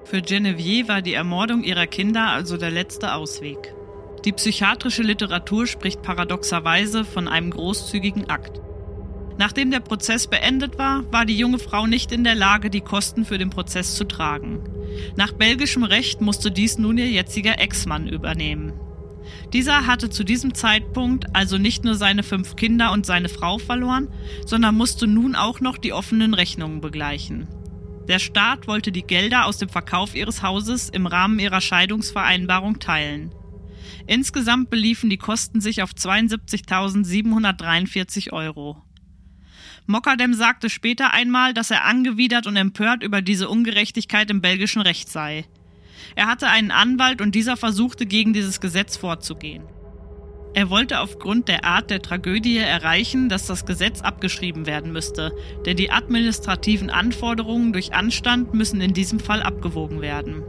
Für 0.04 0.22
Genevieve 0.22 0.90
war 0.90 1.02
die 1.02 1.16
Ermordung 1.16 1.64
ihrer 1.64 1.88
Kinder 1.88 2.28
also 2.28 2.56
der 2.56 2.70
letzte 2.70 3.16
Ausweg. 3.16 3.74
Die 4.26 4.32
psychiatrische 4.32 5.02
Literatur 5.02 5.66
spricht 5.66 6.04
paradoxerweise 6.04 7.04
von 7.04 7.28
einem 7.28 7.50
großzügigen 7.50 8.30
Akt. 8.30 8.62
Nachdem 9.38 9.72
der 9.72 9.80
Prozess 9.80 10.28
beendet 10.28 10.78
war, 10.78 11.12
war 11.12 11.26
die 11.26 11.38
junge 11.38 11.60
Frau 11.60 11.88
nicht 11.88 12.12
in 12.12 12.24
der 12.24 12.36
Lage, 12.36 12.70
die 12.70 12.82
Kosten 12.82 13.26
für 13.26 13.38
den 13.38 13.50
Prozess 13.50 13.96
zu 13.96 14.04
tragen. 14.04 14.60
Nach 15.15 15.32
belgischem 15.32 15.84
Recht 15.84 16.22
musste 16.22 16.52
dies 16.52 16.78
nun 16.78 16.98
ihr 16.98 17.10
jetziger 17.10 17.60
Ex-Mann 17.60 18.08
übernehmen. 18.08 18.74
Dieser 19.54 19.88
hatte 19.88 20.10
zu 20.10 20.24
diesem 20.24 20.54
Zeitpunkt 20.54 21.36
also 21.36 21.58
nicht 21.58 21.84
nur 21.84 21.96
seine 21.96 22.24
fünf 22.24 22.56
Kinder 22.56 22.91
und 22.91 23.06
seine 23.06 23.30
Frau 23.30 23.58
verloren, 23.58 24.08
sondern 24.46 24.76
musste 24.76 25.08
nun 25.08 25.36
auch 25.36 25.60
noch 25.60 25.78
die 25.78 25.94
offenen 25.94 26.34
Rechnungen 26.34 26.82
begleichen. 26.82 27.48
Der 28.08 28.20
Staat 28.20 28.67
wollte 28.67 28.91
die 28.91 29.04
Gelder 29.04 29.46
aus 29.46 29.58
dem 29.58 29.70
Verkauf 29.70 30.15
ihres 30.15 30.41
Hauses 30.41 30.89
im 30.89 31.06
Rahmen 31.06 31.39
ihrer 31.39 31.62
Scheidungsvereinbarung 31.62 32.80
teilen. 32.80 33.34
Insgesamt 34.08 34.70
beliefen 34.70 35.10
die 35.10 35.17
Kosten 35.17 35.62
sich 35.62 35.84
auf 35.84 35.91
72.743 35.91 38.34
Euro. 38.34 38.82
Mockadem 39.88 40.34
sagte 40.34 40.70
später 40.70 41.12
einmal, 41.12 41.54
dass 41.54 41.72
er 41.72 41.86
angewidert 41.86 42.48
und 42.48 42.56
empört 42.56 43.04
über 43.04 43.22
diese 43.22 43.50
Ungerechtigkeit 43.50 44.30
im 44.30 44.41
belgischen 44.41 44.82
Recht 44.82 45.10
sei. 45.10 45.46
Er 46.15 46.28
hatte 46.28 46.48
einen 46.48 46.72
Anwalt 46.72 47.22
und 47.22 47.36
dieser 47.36 47.58
versuchte 47.58 48.06
gegen 48.06 48.34
dieses 48.34 48.60
Gesetz 48.60 48.98
vorzugehen. 48.98 49.63
Er 50.54 50.70
wollte 50.70 51.00
aufgrund 51.00 51.48
der 51.48 51.63
Art 51.63 51.89
der 51.89 52.02
Tragödie 52.02 52.58
erreichen, 52.58 53.30
dass 53.30 53.48
das 53.48 53.65
Gesetz 53.65 54.02
abgeschrieben 54.02 54.65
werden 54.65 54.91
müsste, 54.91 55.32
denn 55.65 55.78
die 55.78 55.91
administrativen 55.91 56.89
Anforderungen 56.89 57.72
durch 57.72 57.94
Anstand 57.94 58.54
müssen 58.54 58.82
in 58.82 58.94
diesem 58.94 59.22
Fall 59.22 59.41
abgewogen 59.41 60.02
werden. 60.02 60.44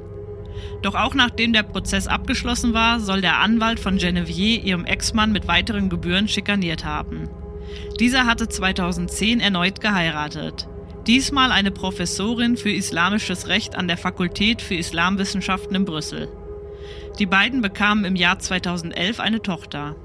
Doch 0.82 0.96
auch 0.96 1.14
nachdem 1.14 1.52
der 1.52 1.62
Prozess 1.62 2.08
abgeschlossen 2.08 2.74
war, 2.74 2.98
soll 2.98 3.20
der 3.20 3.38
Anwalt 3.38 3.78
von 3.78 3.96
Genevieve 3.96 4.66
ihrem 4.66 4.84
Ex-Mann 4.84 5.30
mit 5.30 5.46
weiteren 5.46 5.88
Gebühren 5.88 6.26
schikaniert 6.26 6.84
haben. 6.84 7.28
Dieser 8.00 8.26
hatte 8.26 8.48
2010 8.48 9.40
erneut 9.40 9.80
geheiratet. 9.80 10.68
Diesmal 11.06 11.50
eine 11.50 11.70
Professorin 11.70 12.56
für 12.56 12.70
islamisches 12.70 13.48
Recht 13.48 13.74
an 13.74 13.88
der 13.88 13.96
Fakultät 13.96 14.62
für 14.62 14.76
Islamwissenschaften 14.76 15.74
in 15.74 15.84
Brüssel. 15.84 16.28
Die 17.18 17.26
beiden 17.26 17.60
bekamen 17.60 18.04
im 18.04 18.16
Jahr 18.16 18.38
2011 18.38 19.20
eine 19.20 19.42
Tochter. 19.42 19.96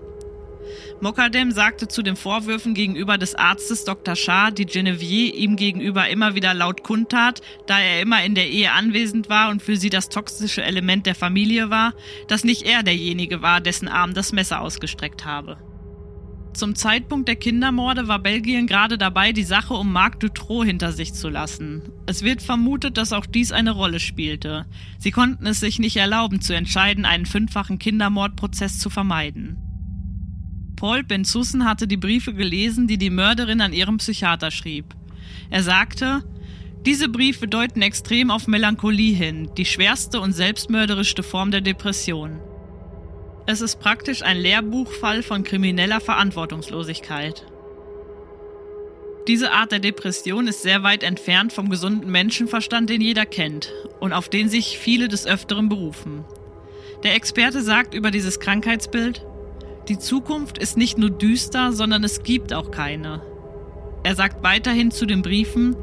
Mokadem 1.00 1.52
sagte 1.52 1.88
zu 1.88 2.02
den 2.02 2.16
Vorwürfen 2.16 2.74
gegenüber 2.74 3.18
des 3.18 3.36
Arztes 3.36 3.84
Dr. 3.86 4.16
Shah, 4.16 4.52
die 4.52 4.66
Genevieve 4.66 5.36
ihm 5.36 5.56
gegenüber 5.56 6.10
immer 6.10 6.36
wieder 6.36 6.54
laut 6.54 6.84
kundtat, 6.84 7.42
da 7.68 7.80
er 7.80 8.02
immer 8.02 8.24
in 8.24 8.36
der 8.36 8.50
Ehe 8.50 8.72
anwesend 8.72 9.30
war 9.30 9.50
und 9.50 9.62
für 9.62 9.78
sie 9.78 9.90
das 9.90 10.10
toxische 10.10 10.64
Element 10.64 11.06
der 11.06 11.16
Familie 11.16 11.70
war, 11.70 11.94
dass 12.28 12.44
nicht 12.44 12.64
er 12.64 12.84
derjenige 12.84 13.42
war, 13.42 13.62
dessen 13.62 13.88
Arm 13.88 14.14
das 14.14 14.34
Messer 14.34 14.62
ausgestreckt 14.62 15.26
habe. 15.26 15.58
Zum 16.58 16.74
Zeitpunkt 16.74 17.28
der 17.28 17.36
Kindermorde 17.36 18.08
war 18.08 18.18
Belgien 18.18 18.66
gerade 18.66 18.98
dabei, 18.98 19.32
die 19.32 19.44
Sache 19.44 19.76
um 19.76 19.94
Marc 19.94 20.20
Dutroux 20.20 20.64
hinter 20.64 20.92
sich 20.92 21.14
zu 21.14 21.30
lassen. 21.30 21.84
Es 22.08 22.24
wird 22.24 22.42
vermutet, 22.42 22.98
dass 22.98 23.14
auch 23.14 23.28
dies 23.28 23.52
eine 23.52 23.70
Rolle 23.70 24.00
spielte. 24.00 24.66
Sie 24.98 25.12
konnten 25.12 25.46
es 25.46 25.60
sich 25.60 25.78
nicht 25.78 25.98
erlauben, 25.98 26.42
zu 26.42 26.56
entscheiden, 26.56 27.06
einen 27.06 27.28
fünffachen 27.28 27.78
Kindermordprozess 27.78 28.80
zu 28.80 28.90
vermeiden. 28.90 29.58
Paul 30.76 31.04
Bensussen 31.04 31.64
hatte 31.64 31.88
die 31.88 31.96
Briefe 31.96 32.34
gelesen, 32.34 32.88
die 32.88 32.98
die 32.98 33.12
Mörderin 33.12 33.62
an 33.62 33.72
ihrem 33.72 33.98
Psychiater 33.98 34.50
schrieb. 34.50 34.96
Er 35.52 35.62
sagte, 35.62 36.24
Diese 36.88 37.08
Briefe 37.08 37.48
deuten 37.48 37.84
extrem 37.84 38.32
auf 38.32 38.48
Melancholie 38.48 39.14
hin, 39.14 39.52
die 39.58 39.66
schwerste 39.66 40.20
und 40.20 40.34
selbstmörderischste 40.34 41.22
Form 41.22 41.52
der 41.52 41.62
Depression. 41.62 42.40
Es 43.50 43.62
ist 43.62 43.80
praktisch 43.80 44.24
ein 44.24 44.36
Lehrbuchfall 44.36 45.24
von 45.24 45.46
krimineller 45.46 46.02
Verantwortungslosigkeit. 46.02 47.46
Diese 49.26 49.54
Art 49.54 49.72
der 49.72 49.80
Depression 49.80 50.50
ist 50.50 50.64
sehr 50.64 50.84
weit 50.84 51.02
entfernt 51.02 51.54
vom 51.54 51.70
gesunden 51.70 52.12
Menschenverstand, 52.12 52.90
den 52.90 53.00
jeder 53.00 53.26
kennt 53.26 53.72
und 54.02 54.12
auf 54.12 54.28
den 54.28 54.50
sich 54.50 54.78
viele 54.78 55.08
des 55.08 55.26
Öfteren 55.26 55.70
berufen. 55.70 56.26
Der 57.04 57.16
Experte 57.16 57.62
sagt 57.62 57.94
über 57.94 58.12
dieses 58.12 58.42
Krankheitsbild, 58.42 59.26
die 59.88 59.98
Zukunft 59.98 60.58
ist 60.58 60.76
nicht 60.76 60.98
nur 60.98 61.10
düster, 61.10 61.72
sondern 61.72 62.04
es 62.04 62.24
gibt 62.24 62.52
auch 62.52 62.70
keine. 62.70 63.22
Er 64.04 64.16
sagt 64.16 64.44
weiterhin 64.44 64.92
zu 64.92 65.06
den 65.06 65.22
Briefen, 65.22 65.78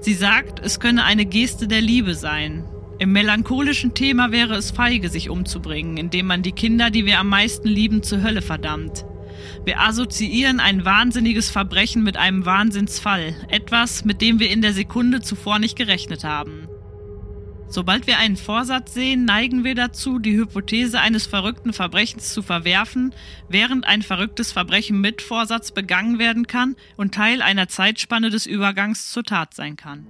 sie 0.00 0.14
sagt, 0.14 0.58
es 0.58 0.80
könne 0.80 1.04
eine 1.04 1.24
Geste 1.24 1.68
der 1.68 1.82
Liebe 1.82 2.16
sein. 2.16 2.64
Im 2.98 3.12
melancholischen 3.12 3.92
Thema 3.92 4.32
wäre 4.32 4.54
es 4.54 4.70
feige, 4.70 5.10
sich 5.10 5.28
umzubringen, 5.28 5.98
indem 5.98 6.26
man 6.26 6.42
die 6.42 6.52
Kinder, 6.52 6.90
die 6.90 7.04
wir 7.04 7.18
am 7.18 7.28
meisten 7.28 7.68
lieben, 7.68 8.02
zur 8.02 8.22
Hölle 8.22 8.40
verdammt. 8.40 9.04
Wir 9.66 9.80
assoziieren 9.80 10.60
ein 10.60 10.86
wahnsinniges 10.86 11.50
Verbrechen 11.50 12.02
mit 12.02 12.16
einem 12.16 12.46
Wahnsinnsfall, 12.46 13.34
etwas, 13.48 14.06
mit 14.06 14.22
dem 14.22 14.40
wir 14.40 14.50
in 14.50 14.62
der 14.62 14.72
Sekunde 14.72 15.20
zuvor 15.20 15.58
nicht 15.58 15.76
gerechnet 15.76 16.24
haben. 16.24 16.68
Sobald 17.68 18.06
wir 18.06 18.18
einen 18.18 18.36
Vorsatz 18.36 18.94
sehen, 18.94 19.24
neigen 19.24 19.64
wir 19.64 19.74
dazu, 19.74 20.18
die 20.18 20.36
Hypothese 20.36 21.00
eines 21.00 21.26
verrückten 21.26 21.72
Verbrechens 21.72 22.32
zu 22.32 22.42
verwerfen, 22.42 23.12
während 23.48 23.86
ein 23.86 24.02
verrücktes 24.02 24.52
Verbrechen 24.52 25.00
mit 25.00 25.20
Vorsatz 25.20 25.72
begangen 25.72 26.18
werden 26.18 26.46
kann 26.46 26.76
und 26.96 27.14
Teil 27.14 27.42
einer 27.42 27.68
Zeitspanne 27.68 28.30
des 28.30 28.46
Übergangs 28.46 29.10
zur 29.10 29.24
Tat 29.24 29.52
sein 29.52 29.76
kann. 29.76 30.06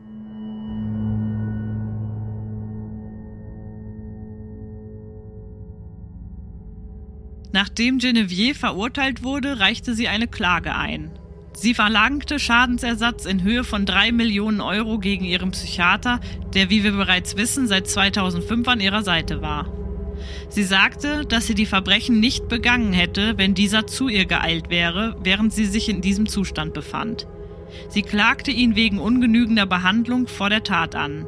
Nachdem 7.56 7.96
Genevieve 7.96 8.54
verurteilt 8.54 9.22
wurde, 9.22 9.60
reichte 9.60 9.94
sie 9.94 10.08
eine 10.08 10.28
Klage 10.28 10.74
ein. 10.74 11.10
Sie 11.54 11.72
verlangte 11.72 12.38
Schadensersatz 12.38 13.24
in 13.24 13.42
Höhe 13.42 13.64
von 13.64 13.86
drei 13.86 14.12
Millionen 14.12 14.60
Euro 14.60 14.98
gegen 14.98 15.24
ihren 15.24 15.52
Psychiater, 15.52 16.20
der, 16.52 16.68
wie 16.68 16.84
wir 16.84 16.92
bereits 16.92 17.38
wissen, 17.38 17.66
seit 17.66 17.88
2005 17.88 18.68
an 18.68 18.80
ihrer 18.80 19.02
Seite 19.02 19.40
war. 19.40 19.72
Sie 20.50 20.64
sagte, 20.64 21.24
dass 21.24 21.46
sie 21.46 21.54
die 21.54 21.64
Verbrechen 21.64 22.20
nicht 22.20 22.46
begangen 22.48 22.92
hätte, 22.92 23.38
wenn 23.38 23.54
dieser 23.54 23.86
zu 23.86 24.08
ihr 24.08 24.26
geeilt 24.26 24.68
wäre, 24.68 25.16
während 25.22 25.54
sie 25.54 25.64
sich 25.64 25.88
in 25.88 26.02
diesem 26.02 26.28
Zustand 26.28 26.74
befand. 26.74 27.26
Sie 27.88 28.02
klagte 28.02 28.50
ihn 28.50 28.76
wegen 28.76 28.98
ungenügender 28.98 29.64
Behandlung 29.64 30.26
vor 30.26 30.50
der 30.50 30.62
Tat 30.62 30.94
an. 30.94 31.24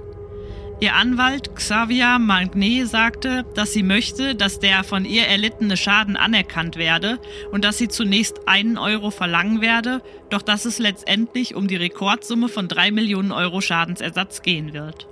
Ihr 0.80 0.94
Anwalt 0.94 1.56
Xavier 1.56 2.20
Magnet 2.20 2.86
sagte, 2.86 3.44
dass 3.54 3.72
sie 3.72 3.82
möchte, 3.82 4.36
dass 4.36 4.60
der 4.60 4.84
von 4.84 5.04
ihr 5.04 5.26
erlittene 5.26 5.76
Schaden 5.76 6.16
anerkannt 6.16 6.76
werde 6.76 7.18
und 7.50 7.64
dass 7.64 7.78
sie 7.78 7.88
zunächst 7.88 8.46
einen 8.46 8.78
Euro 8.78 9.10
verlangen 9.10 9.60
werde, 9.60 10.02
doch 10.30 10.40
dass 10.40 10.66
es 10.66 10.78
letztendlich 10.78 11.56
um 11.56 11.66
die 11.66 11.74
Rekordsumme 11.74 12.48
von 12.48 12.68
drei 12.68 12.92
Millionen 12.92 13.32
Euro 13.32 13.60
Schadensersatz 13.60 14.42
gehen 14.42 14.72
wird. 14.72 15.08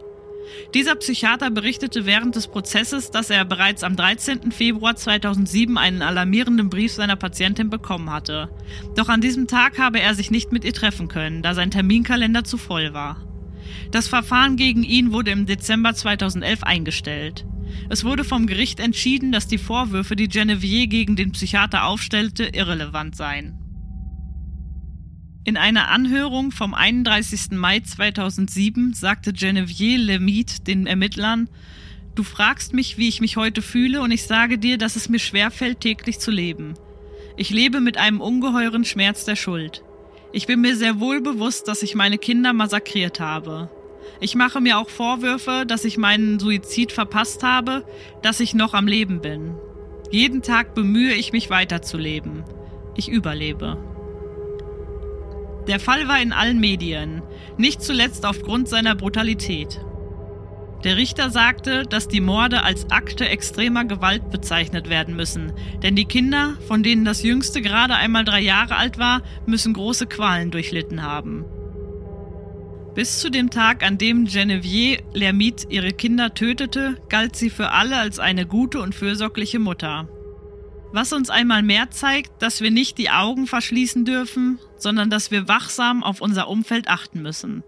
Dieser 0.72 0.94
Psychiater 0.94 1.50
berichtete 1.50 2.06
während 2.06 2.36
des 2.36 2.46
Prozesses, 2.46 3.10
dass 3.10 3.30
er 3.30 3.44
bereits 3.44 3.82
am 3.82 3.96
13. 3.96 4.52
Februar 4.52 4.94
2007 4.94 5.76
einen 5.78 6.02
alarmierenden 6.02 6.70
Brief 6.70 6.92
seiner 6.92 7.16
Patientin 7.16 7.70
bekommen 7.70 8.12
hatte. 8.12 8.48
Doch 8.94 9.08
an 9.08 9.20
diesem 9.20 9.48
Tag 9.48 9.80
habe 9.80 9.98
er 9.98 10.14
sich 10.14 10.30
nicht 10.30 10.52
mit 10.52 10.64
ihr 10.64 10.72
treffen 10.72 11.08
können, 11.08 11.42
da 11.42 11.54
sein 11.54 11.72
Terminkalender 11.72 12.44
zu 12.44 12.56
voll 12.56 12.94
war. 12.94 13.25
Das 13.90 14.08
Verfahren 14.08 14.56
gegen 14.56 14.82
ihn 14.82 15.12
wurde 15.12 15.30
im 15.30 15.46
Dezember 15.46 15.94
2011 15.94 16.62
eingestellt. 16.62 17.46
Es 17.88 18.04
wurde 18.04 18.24
vom 18.24 18.46
Gericht 18.46 18.80
entschieden, 18.80 19.32
dass 19.32 19.46
die 19.46 19.58
Vorwürfe, 19.58 20.16
die 20.16 20.28
Genevieve 20.28 20.88
gegen 20.88 21.16
den 21.16 21.32
Psychiater 21.32 21.84
aufstellte, 21.84 22.44
irrelevant 22.44 23.16
seien. 23.16 23.58
In 25.44 25.56
einer 25.56 25.88
Anhörung 25.88 26.50
vom 26.50 26.74
31. 26.74 27.52
Mai 27.52 27.80
2007 27.80 28.94
sagte 28.94 29.32
Genevieve 29.32 30.02
Lemite 30.02 30.62
den 30.62 30.86
Ermittlern, 30.86 31.48
Du 32.16 32.22
fragst 32.22 32.72
mich, 32.72 32.96
wie 32.96 33.08
ich 33.08 33.20
mich 33.20 33.36
heute 33.36 33.60
fühle, 33.60 34.00
und 34.00 34.10
ich 34.10 34.24
sage 34.24 34.58
dir, 34.58 34.78
dass 34.78 34.96
es 34.96 35.10
mir 35.10 35.18
schwerfällt, 35.18 35.80
täglich 35.80 36.18
zu 36.18 36.30
leben. 36.30 36.74
Ich 37.36 37.50
lebe 37.50 37.80
mit 37.80 37.98
einem 37.98 38.22
ungeheuren 38.22 38.86
Schmerz 38.86 39.26
der 39.26 39.36
Schuld. 39.36 39.82
Ich 40.32 40.46
bin 40.46 40.60
mir 40.60 40.76
sehr 40.76 41.00
wohl 41.00 41.20
bewusst, 41.20 41.68
dass 41.68 41.82
ich 41.82 41.94
meine 41.94 42.18
Kinder 42.18 42.52
massakriert 42.52 43.20
habe. 43.20 43.70
Ich 44.20 44.34
mache 44.34 44.60
mir 44.60 44.78
auch 44.78 44.88
Vorwürfe, 44.88 45.64
dass 45.66 45.84
ich 45.84 45.98
meinen 45.98 46.38
Suizid 46.38 46.92
verpasst 46.92 47.42
habe, 47.42 47.84
dass 48.22 48.40
ich 48.40 48.54
noch 48.54 48.74
am 48.74 48.86
Leben 48.86 49.20
bin. 49.20 49.54
Jeden 50.10 50.42
Tag 50.42 50.74
bemühe 50.74 51.14
ich 51.14 51.32
mich 51.32 51.50
weiterzuleben. 51.50 52.44
Ich 52.96 53.08
überlebe. 53.08 53.76
Der 55.66 55.80
Fall 55.80 56.06
war 56.06 56.20
in 56.20 56.32
allen 56.32 56.60
Medien, 56.60 57.22
nicht 57.56 57.82
zuletzt 57.82 58.24
aufgrund 58.24 58.68
seiner 58.68 58.94
Brutalität. 58.94 59.80
Der 60.86 60.96
Richter 60.96 61.30
sagte, 61.30 61.82
dass 61.82 62.06
die 62.06 62.20
Morde 62.20 62.62
als 62.62 62.92
Akte 62.92 63.28
extremer 63.28 63.84
Gewalt 63.84 64.30
bezeichnet 64.30 64.88
werden 64.88 65.16
müssen, 65.16 65.52
denn 65.82 65.96
die 65.96 66.04
Kinder, 66.04 66.56
von 66.68 66.84
denen 66.84 67.04
das 67.04 67.24
jüngste 67.24 67.60
gerade 67.60 67.96
einmal 67.96 68.24
drei 68.24 68.40
Jahre 68.40 68.76
alt 68.76 68.96
war, 68.96 69.22
müssen 69.46 69.72
große 69.72 70.06
Qualen 70.06 70.52
durchlitten 70.52 71.02
haben. 71.02 71.44
Bis 72.94 73.18
zu 73.18 73.30
dem 73.30 73.50
Tag, 73.50 73.84
an 73.84 73.98
dem 73.98 74.26
Genevieve 74.26 75.02
Lermite 75.12 75.66
ihre 75.70 75.90
Kinder 75.90 76.34
tötete, 76.34 76.98
galt 77.08 77.34
sie 77.34 77.50
für 77.50 77.72
alle 77.72 77.96
als 77.96 78.20
eine 78.20 78.46
gute 78.46 78.80
und 78.80 78.94
fürsorgliche 78.94 79.58
Mutter. 79.58 80.08
Was 80.92 81.12
uns 81.12 81.30
einmal 81.30 81.64
mehr 81.64 81.90
zeigt, 81.90 82.40
dass 82.40 82.60
wir 82.60 82.70
nicht 82.70 82.96
die 82.96 83.10
Augen 83.10 83.48
verschließen 83.48 84.04
dürfen, 84.04 84.60
sondern 84.76 85.10
dass 85.10 85.32
wir 85.32 85.48
wachsam 85.48 86.04
auf 86.04 86.20
unser 86.20 86.46
Umfeld 86.46 86.86
achten 86.86 87.22
müssen. 87.22 87.64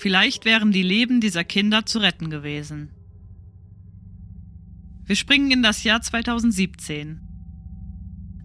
Vielleicht 0.00 0.46
wären 0.46 0.72
die 0.72 0.82
Leben 0.82 1.20
dieser 1.20 1.44
Kinder 1.44 1.84
zu 1.84 1.98
retten 1.98 2.30
gewesen. 2.30 2.88
Wir 5.04 5.14
springen 5.14 5.50
in 5.50 5.62
das 5.62 5.84
Jahr 5.84 6.00
2017. 6.00 7.20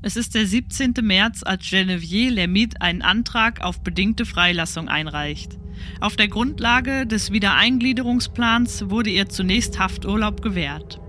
Es 0.02 0.18
ist 0.18 0.36
der 0.36 0.46
17. 0.46 0.96
März, 1.02 1.44
als 1.44 1.70
Genevieve 1.70 2.34
Lermite 2.34 2.82
einen 2.82 3.02
Antrag 3.02 3.62
auf 3.62 3.82
bedingte 3.82 4.26
Freilassung 4.26 4.90
einreicht. 4.90 5.58
Auf 6.02 6.18
der 6.18 6.28
Grundlage 6.28 7.08
des 7.08 7.32
Wiedereingliederungsplans 7.32 8.90
wurde 8.90 9.12
ihr 9.12 9.30
zunächst 9.30 9.80
Hafturlaub 9.80 10.42
gewährt. 10.42 11.00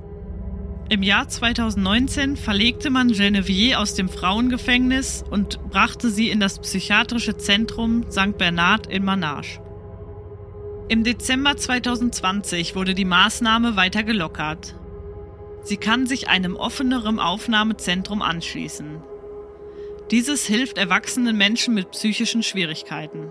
Im 0.89 1.03
Jahr 1.03 1.29
2019 1.29 2.37
verlegte 2.37 2.91
man 2.91 3.09
Genevieve 3.09 3.81
aus 3.81 3.95
dem 3.95 4.09
Frauengefängnis 4.09 5.25
und 5.29 5.59
brachte 5.71 6.09
sie 6.09 6.31
in 6.31 6.39
das 6.39 6.61
psychiatrische 6.61 7.37
Zentrum 7.37 8.05
St. 8.13 8.39
Bernard 8.39 8.87
in 8.87 9.05
Manage. 9.05 9.66
Im 10.89 11.03
Dezember 11.03 11.57
2020 11.57 12.77
wurde 12.77 12.95
die 12.95 13.05
Maßnahme 13.05 13.75
weiter 13.75 14.05
gelockert. 14.05 14.77
Sie 15.65 15.79
kann 15.79 16.07
sich 16.07 16.29
einem 16.29 16.55
offeneren 16.55 17.19
Aufnahmezentrum 17.19 18.23
anschließen. 18.23 19.03
Dieses 20.13 20.47
hilft 20.47 20.79
erwachsenen 20.79 21.37
Menschen 21.37 21.75
mit 21.75 21.91
psychischen 21.91 22.45
Schwierigkeiten. 22.45 23.31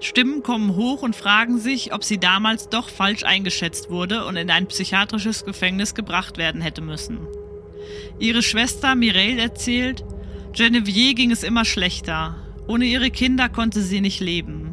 Stimmen 0.00 0.42
kommen 0.42 0.76
hoch 0.76 1.02
und 1.02 1.14
fragen 1.14 1.58
sich, 1.58 1.92
ob 1.92 2.02
sie 2.02 2.16
damals 2.16 2.70
doch 2.70 2.88
falsch 2.88 3.24
eingeschätzt 3.24 3.90
wurde 3.90 4.24
und 4.24 4.36
in 4.36 4.50
ein 4.50 4.66
psychiatrisches 4.66 5.44
Gefängnis 5.44 5.94
gebracht 5.94 6.38
werden 6.38 6.62
hätte 6.62 6.80
müssen. 6.80 7.26
Ihre 8.18 8.42
Schwester 8.42 8.94
Mireille 8.94 9.42
erzählt, 9.42 10.06
Genevieve 10.54 11.12
ging 11.12 11.32
es 11.32 11.42
immer 11.42 11.66
schlechter. 11.66 12.36
Ohne 12.66 12.86
ihre 12.86 13.10
Kinder 13.10 13.50
konnte 13.50 13.82
sie 13.82 14.00
nicht 14.00 14.20
leben. 14.20 14.72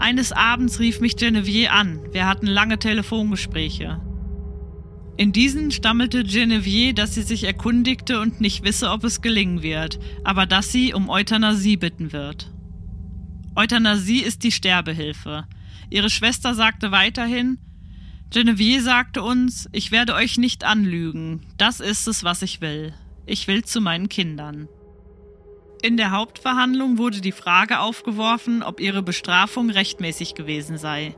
Eines 0.00 0.32
Abends 0.32 0.80
rief 0.80 1.00
mich 1.00 1.16
Genevieve 1.16 1.70
an. 1.70 2.00
Wir 2.12 2.26
hatten 2.26 2.46
lange 2.46 2.78
Telefongespräche. 2.78 4.00
In 5.18 5.32
diesen 5.32 5.70
stammelte 5.70 6.24
Genevieve, 6.24 6.94
dass 6.94 7.14
sie 7.14 7.22
sich 7.22 7.44
erkundigte 7.44 8.18
und 8.18 8.40
nicht 8.40 8.64
wisse, 8.64 8.90
ob 8.90 9.04
es 9.04 9.20
gelingen 9.20 9.62
wird, 9.62 10.00
aber 10.24 10.46
dass 10.46 10.72
sie 10.72 10.94
um 10.94 11.10
Euthanasie 11.10 11.76
bitten 11.76 12.14
wird. 12.14 12.50
Euthanasie 13.54 14.22
ist 14.22 14.42
die 14.42 14.52
Sterbehilfe. 14.52 15.44
Ihre 15.90 16.08
Schwester 16.08 16.54
sagte 16.54 16.92
weiterhin, 16.92 17.58
Genevieve 18.30 18.80
sagte 18.80 19.22
uns, 19.22 19.68
ich 19.70 19.92
werde 19.92 20.14
euch 20.14 20.38
nicht 20.38 20.64
anlügen, 20.64 21.42
das 21.58 21.80
ist 21.80 22.08
es, 22.08 22.24
was 22.24 22.40
ich 22.40 22.62
will. 22.62 22.94
Ich 23.26 23.46
will 23.48 23.64
zu 23.64 23.82
meinen 23.82 24.08
Kindern. 24.08 24.66
In 25.82 25.96
der 25.96 26.10
Hauptverhandlung 26.10 26.98
wurde 26.98 27.22
die 27.22 27.32
Frage 27.32 27.80
aufgeworfen, 27.80 28.62
ob 28.62 28.80
ihre 28.80 29.02
Bestrafung 29.02 29.70
rechtmäßig 29.70 30.34
gewesen 30.34 30.76
sei. 30.76 31.14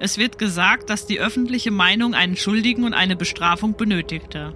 Es 0.00 0.18
wird 0.18 0.38
gesagt, 0.38 0.90
dass 0.90 1.06
die 1.06 1.18
öffentliche 1.18 1.70
Meinung 1.70 2.14
einen 2.14 2.36
Schuldigen 2.36 2.84
und 2.84 2.92
eine 2.92 3.16
Bestrafung 3.16 3.74
benötigte. 3.74 4.54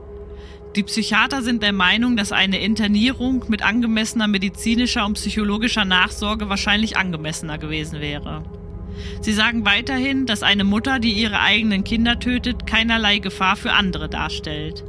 Die 0.75 0.83
Psychiater 0.83 1.41
sind 1.41 1.63
der 1.63 1.73
Meinung, 1.73 2.19
dass 2.19 2.33
eine 2.33 2.59
Internierung 2.59 3.47
mit 3.49 3.63
angemessener 3.63 4.29
medizinischer 4.29 5.07
und 5.07 5.15
psychologischer 5.15 5.87
Nachsorge 5.87 6.51
wahrscheinlich 6.51 6.99
angemessener 6.99 7.57
gewesen 7.57 8.01
wäre. 8.03 8.45
Sie 9.23 9.33
sagen 9.33 9.65
weiterhin, 9.65 10.27
dass 10.27 10.43
eine 10.43 10.65
Mutter, 10.65 10.99
die 10.99 11.13
ihre 11.13 11.41
eigenen 11.41 11.83
Kinder 11.83 12.19
tötet, 12.19 12.67
keinerlei 12.67 13.21
Gefahr 13.21 13.57
für 13.57 13.73
andere 13.73 14.11
darstellt. 14.11 14.85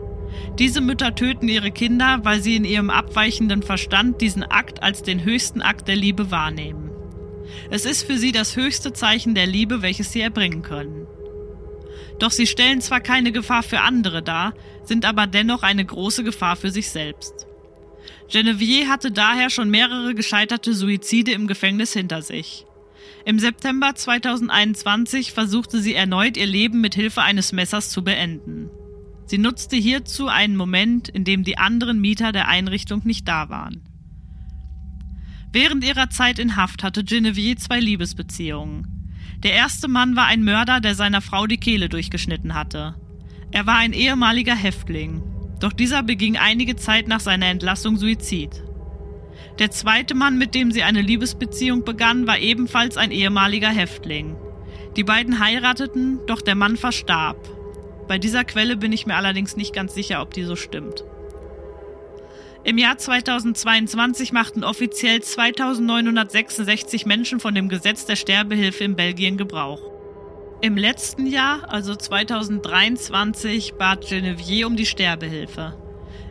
Diese 0.60 0.82
Mütter 0.82 1.14
töten 1.14 1.48
ihre 1.48 1.72
Kinder, 1.72 2.20
weil 2.24 2.42
sie 2.42 2.56
in 2.56 2.66
ihrem 2.66 2.90
abweichenden 2.90 3.62
Verstand 3.62 4.22
diesen 4.22 4.44
Akt 4.44 4.82
als 4.82 5.04
den 5.04 5.24
höchsten 5.24 5.62
Akt 5.62 5.88
der 5.88 5.96
Liebe 5.96 6.32
wahrnehmen. 6.32 6.90
Es 7.70 7.86
ist 7.86 8.04
für 8.04 8.18
sie 8.18 8.32
das 8.32 8.56
höchste 8.56 8.94
Zeichen 8.94 9.36
der 9.36 9.48
Liebe, 9.48 9.82
welches 9.82 10.12
sie 10.12 10.22
erbringen 10.22 10.64
können. 10.64 11.08
Doch 12.20 12.32
sie 12.32 12.48
stellen 12.48 12.82
zwar 12.82 13.00
keine 13.00 13.32
Gefahr 13.32 13.64
für 13.64 13.82
andere 13.82 14.24
dar, 14.24 14.54
sind 14.84 15.06
aber 15.06 15.28
dennoch 15.28 15.64
eine 15.64 15.86
große 15.86 16.24
Gefahr 16.24 16.56
für 16.56 16.72
sich 16.72 16.90
selbst. 16.90 17.48
Genevieve 18.30 18.90
hatte 18.90 19.12
daher 19.12 19.50
schon 19.50 19.70
mehrere 19.70 20.16
gescheiterte 20.16 20.74
Suizide 20.74 21.32
im 21.32 21.48
Gefängnis 21.48 21.94
hinter 21.94 22.22
sich. 22.22 22.66
Im 23.26 23.40
September 23.40 23.94
2021 23.94 25.32
versuchte 25.32 25.82
sie 25.82 25.94
erneut 25.94 26.38
ihr 26.38 26.46
Leben 26.46 26.82
mit 26.82 26.96
Hilfe 26.96 27.22
eines 27.22 27.52
Messers 27.52 27.90
zu 27.90 28.04
beenden. 28.04 28.70
Sie 29.28 29.38
nutzte 29.38 29.76
hierzu 29.76 30.28
einen 30.28 30.56
Moment, 30.56 31.10
in 31.10 31.26
dem 31.26 31.44
die 31.44 31.58
anderen 31.58 32.00
Mieter 32.00 32.32
der 32.32 32.48
Einrichtung 32.48 33.02
nicht 33.04 33.28
da 33.28 33.50
waren. 33.50 33.84
Während 35.52 35.84
ihrer 35.84 36.10
Zeit 36.10 36.40
in 36.40 36.56
Haft 36.56 36.82
hatte 36.82 37.04
Genevieve 37.04 37.58
zwei 37.58 37.80
Liebesbeziehungen. 37.80 39.14
Der 39.44 39.54
erste 39.54 39.88
Mann 39.88 40.16
war 40.16 40.26
ein 40.26 40.44
Mörder, 40.44 40.80
der 40.80 40.96
seiner 40.96 41.22
Frau 41.22 41.46
die 41.46 41.58
Kehle 41.58 41.90
durchgeschnitten 41.90 42.54
hatte. 42.54 42.96
Er 43.52 43.68
war 43.68 43.78
ein 43.78 43.94
ehemaliger 43.94 44.56
Häftling, 44.56 45.22
doch 45.60 45.74
dieser 45.74 46.04
beging 46.04 46.38
einige 46.38 46.76
Zeit 46.76 47.08
nach 47.08 47.20
seiner 47.20 47.48
Entlassung 47.48 47.98
Suizid. 47.98 48.64
Der 49.60 49.72
zweite 49.72 50.16
Mann, 50.16 50.38
mit 50.38 50.56
dem 50.56 50.72
sie 50.72 50.84
eine 50.84 51.02
Liebesbeziehung 51.02 51.84
begann, 51.84 52.28
war 52.28 52.40
ebenfalls 52.40 52.96
ein 52.96 53.12
ehemaliger 53.12 53.70
Häftling. 53.70 54.38
Die 54.96 55.04
beiden 55.04 55.40
heirateten, 55.40 56.20
doch 56.28 56.42
der 56.42 56.56
Mann 56.56 56.78
verstarb. 56.78 57.57
Bei 58.08 58.18
dieser 58.18 58.44
Quelle 58.46 58.78
bin 58.78 58.92
ich 58.92 59.06
mir 59.06 59.16
allerdings 59.16 59.58
nicht 59.58 59.74
ganz 59.74 59.94
sicher, 59.94 60.22
ob 60.22 60.34
die 60.34 60.44
so 60.44 60.56
stimmt. 60.56 61.04
Im 62.64 62.78
Jahr 62.78 62.98
2022 62.98 64.32
machten 64.34 64.64
offiziell 64.64 65.22
2966 65.22 67.06
Menschen 67.06 67.40
von 67.40 67.56
dem 67.56 67.70
Gesetz 67.70 68.06
der 68.06 68.16
Sterbehilfe 68.16 68.84
in 68.84 68.96
Belgien 68.96 69.38
Gebrauch. 69.38 69.82
Im 70.62 70.76
letzten 70.76 71.28
Jahr, 71.28 71.72
also 71.72 71.96
2023, 71.96 73.76
bat 73.76 74.08
Genevieve 74.08 74.68
um 74.68 74.76
die 74.76 74.86
Sterbehilfe. 74.86 75.78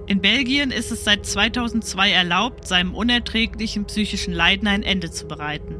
In 0.06 0.20
Belgien 0.20 0.70
ist 0.70 0.92
es 0.92 1.04
seit 1.04 1.24
2002 1.24 2.10
erlaubt, 2.10 2.66
seinem 2.66 2.94
unerträglichen 2.94 3.86
psychischen 3.86 4.34
Leiden 4.34 4.68
ein 4.68 4.82
Ende 4.82 5.10
zu 5.10 5.26
bereiten. 5.26 5.76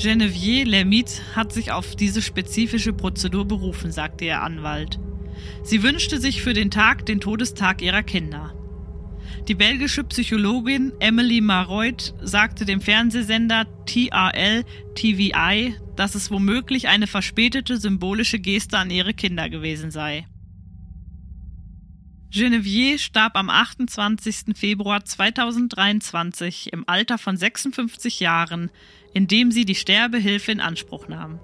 Genevieve 0.00 0.66
Lermite 0.66 1.20
hat 1.36 1.52
sich 1.52 1.72
auf 1.72 1.94
diese 1.94 2.22
spezifische 2.22 2.94
Prozedur 2.94 3.44
berufen, 3.44 3.92
sagte 3.92 4.24
ihr 4.24 4.40
Anwalt. 4.40 4.98
Sie 5.62 5.82
wünschte 5.82 6.18
sich 6.18 6.42
für 6.42 6.54
den 6.54 6.70
Tag 6.70 7.04
den 7.04 7.20
Todestag 7.20 7.82
ihrer 7.82 8.02
Kinder. 8.02 8.54
Die 9.46 9.54
belgische 9.54 10.02
Psychologin 10.04 10.92
Emily 11.00 11.42
Maroit 11.42 12.14
sagte 12.22 12.64
dem 12.64 12.80
Fernsehsender 12.80 13.66
TRL 13.84 14.64
TVI, 14.94 15.74
dass 15.96 16.14
es 16.14 16.30
womöglich 16.30 16.88
eine 16.88 17.06
verspätete 17.06 17.76
symbolische 17.76 18.38
Geste 18.38 18.78
an 18.78 18.88
ihre 18.88 19.12
Kinder 19.12 19.50
gewesen 19.50 19.90
sei. 19.90 20.26
Genevieve 22.32 23.00
starb 23.00 23.34
am 23.34 23.50
28. 23.50 24.56
Februar 24.56 25.04
2023 25.04 26.72
im 26.72 26.88
Alter 26.88 27.18
von 27.18 27.36
56 27.36 28.20
Jahren, 28.20 28.70
indem 29.12 29.50
sie 29.50 29.64
die 29.64 29.74
Sterbehilfe 29.74 30.52
in 30.52 30.60
Anspruch 30.60 31.08
nahm. 31.08 31.40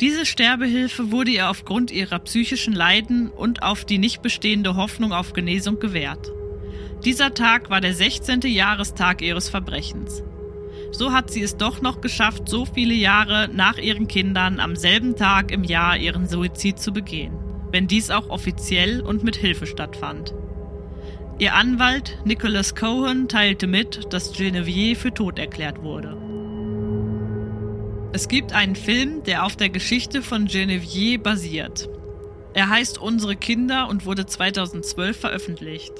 Diese 0.00 0.24
Sterbehilfe 0.24 1.10
wurde 1.10 1.32
ihr 1.32 1.50
aufgrund 1.50 1.90
ihrer 1.90 2.20
psychischen 2.20 2.72
Leiden 2.74 3.28
und 3.28 3.64
auf 3.64 3.84
die 3.84 3.98
nicht 3.98 4.22
bestehende 4.22 4.76
Hoffnung 4.76 5.12
auf 5.12 5.32
Genesung 5.32 5.80
gewährt. 5.80 6.30
Dieser 7.04 7.34
Tag 7.34 7.68
war 7.70 7.80
der 7.80 7.94
16. 7.94 8.42
Jahrestag 8.42 9.20
ihres 9.20 9.48
Verbrechens. 9.48 10.22
So 10.92 11.12
hat 11.12 11.32
sie 11.32 11.42
es 11.42 11.56
doch 11.56 11.82
noch 11.82 12.00
geschafft, 12.00 12.48
so 12.48 12.66
viele 12.66 12.94
Jahre 12.94 13.50
nach 13.52 13.78
ihren 13.78 14.06
Kindern 14.06 14.60
am 14.60 14.76
selben 14.76 15.16
Tag 15.16 15.50
im 15.50 15.64
Jahr 15.64 15.96
ihren 15.96 16.28
Suizid 16.28 16.78
zu 16.78 16.92
begehen, 16.92 17.36
wenn 17.74 17.88
dies 17.88 18.10
auch 18.12 18.28
offiziell 18.30 19.00
und 19.00 19.24
mit 19.24 19.34
Hilfe 19.34 19.66
stattfand. 19.66 20.32
Ihr 21.40 21.54
Anwalt 21.54 22.16
Nicholas 22.24 22.76
Cohen 22.76 23.26
teilte 23.26 23.66
mit, 23.66 24.12
dass 24.12 24.32
Genevieve 24.32 24.94
für 24.94 25.12
tot 25.12 25.40
erklärt 25.40 25.82
wurde. 25.82 26.16
Es 28.12 28.28
gibt 28.28 28.52
einen 28.52 28.76
Film, 28.76 29.24
der 29.24 29.44
auf 29.44 29.56
der 29.56 29.70
Geschichte 29.70 30.22
von 30.22 30.46
Genevieve 30.46 31.20
basiert. 31.20 31.88
Er 32.52 32.68
heißt 32.68 32.98
Unsere 32.98 33.34
Kinder 33.34 33.88
und 33.88 34.06
wurde 34.06 34.24
2012 34.24 35.18
veröffentlicht. 35.18 35.94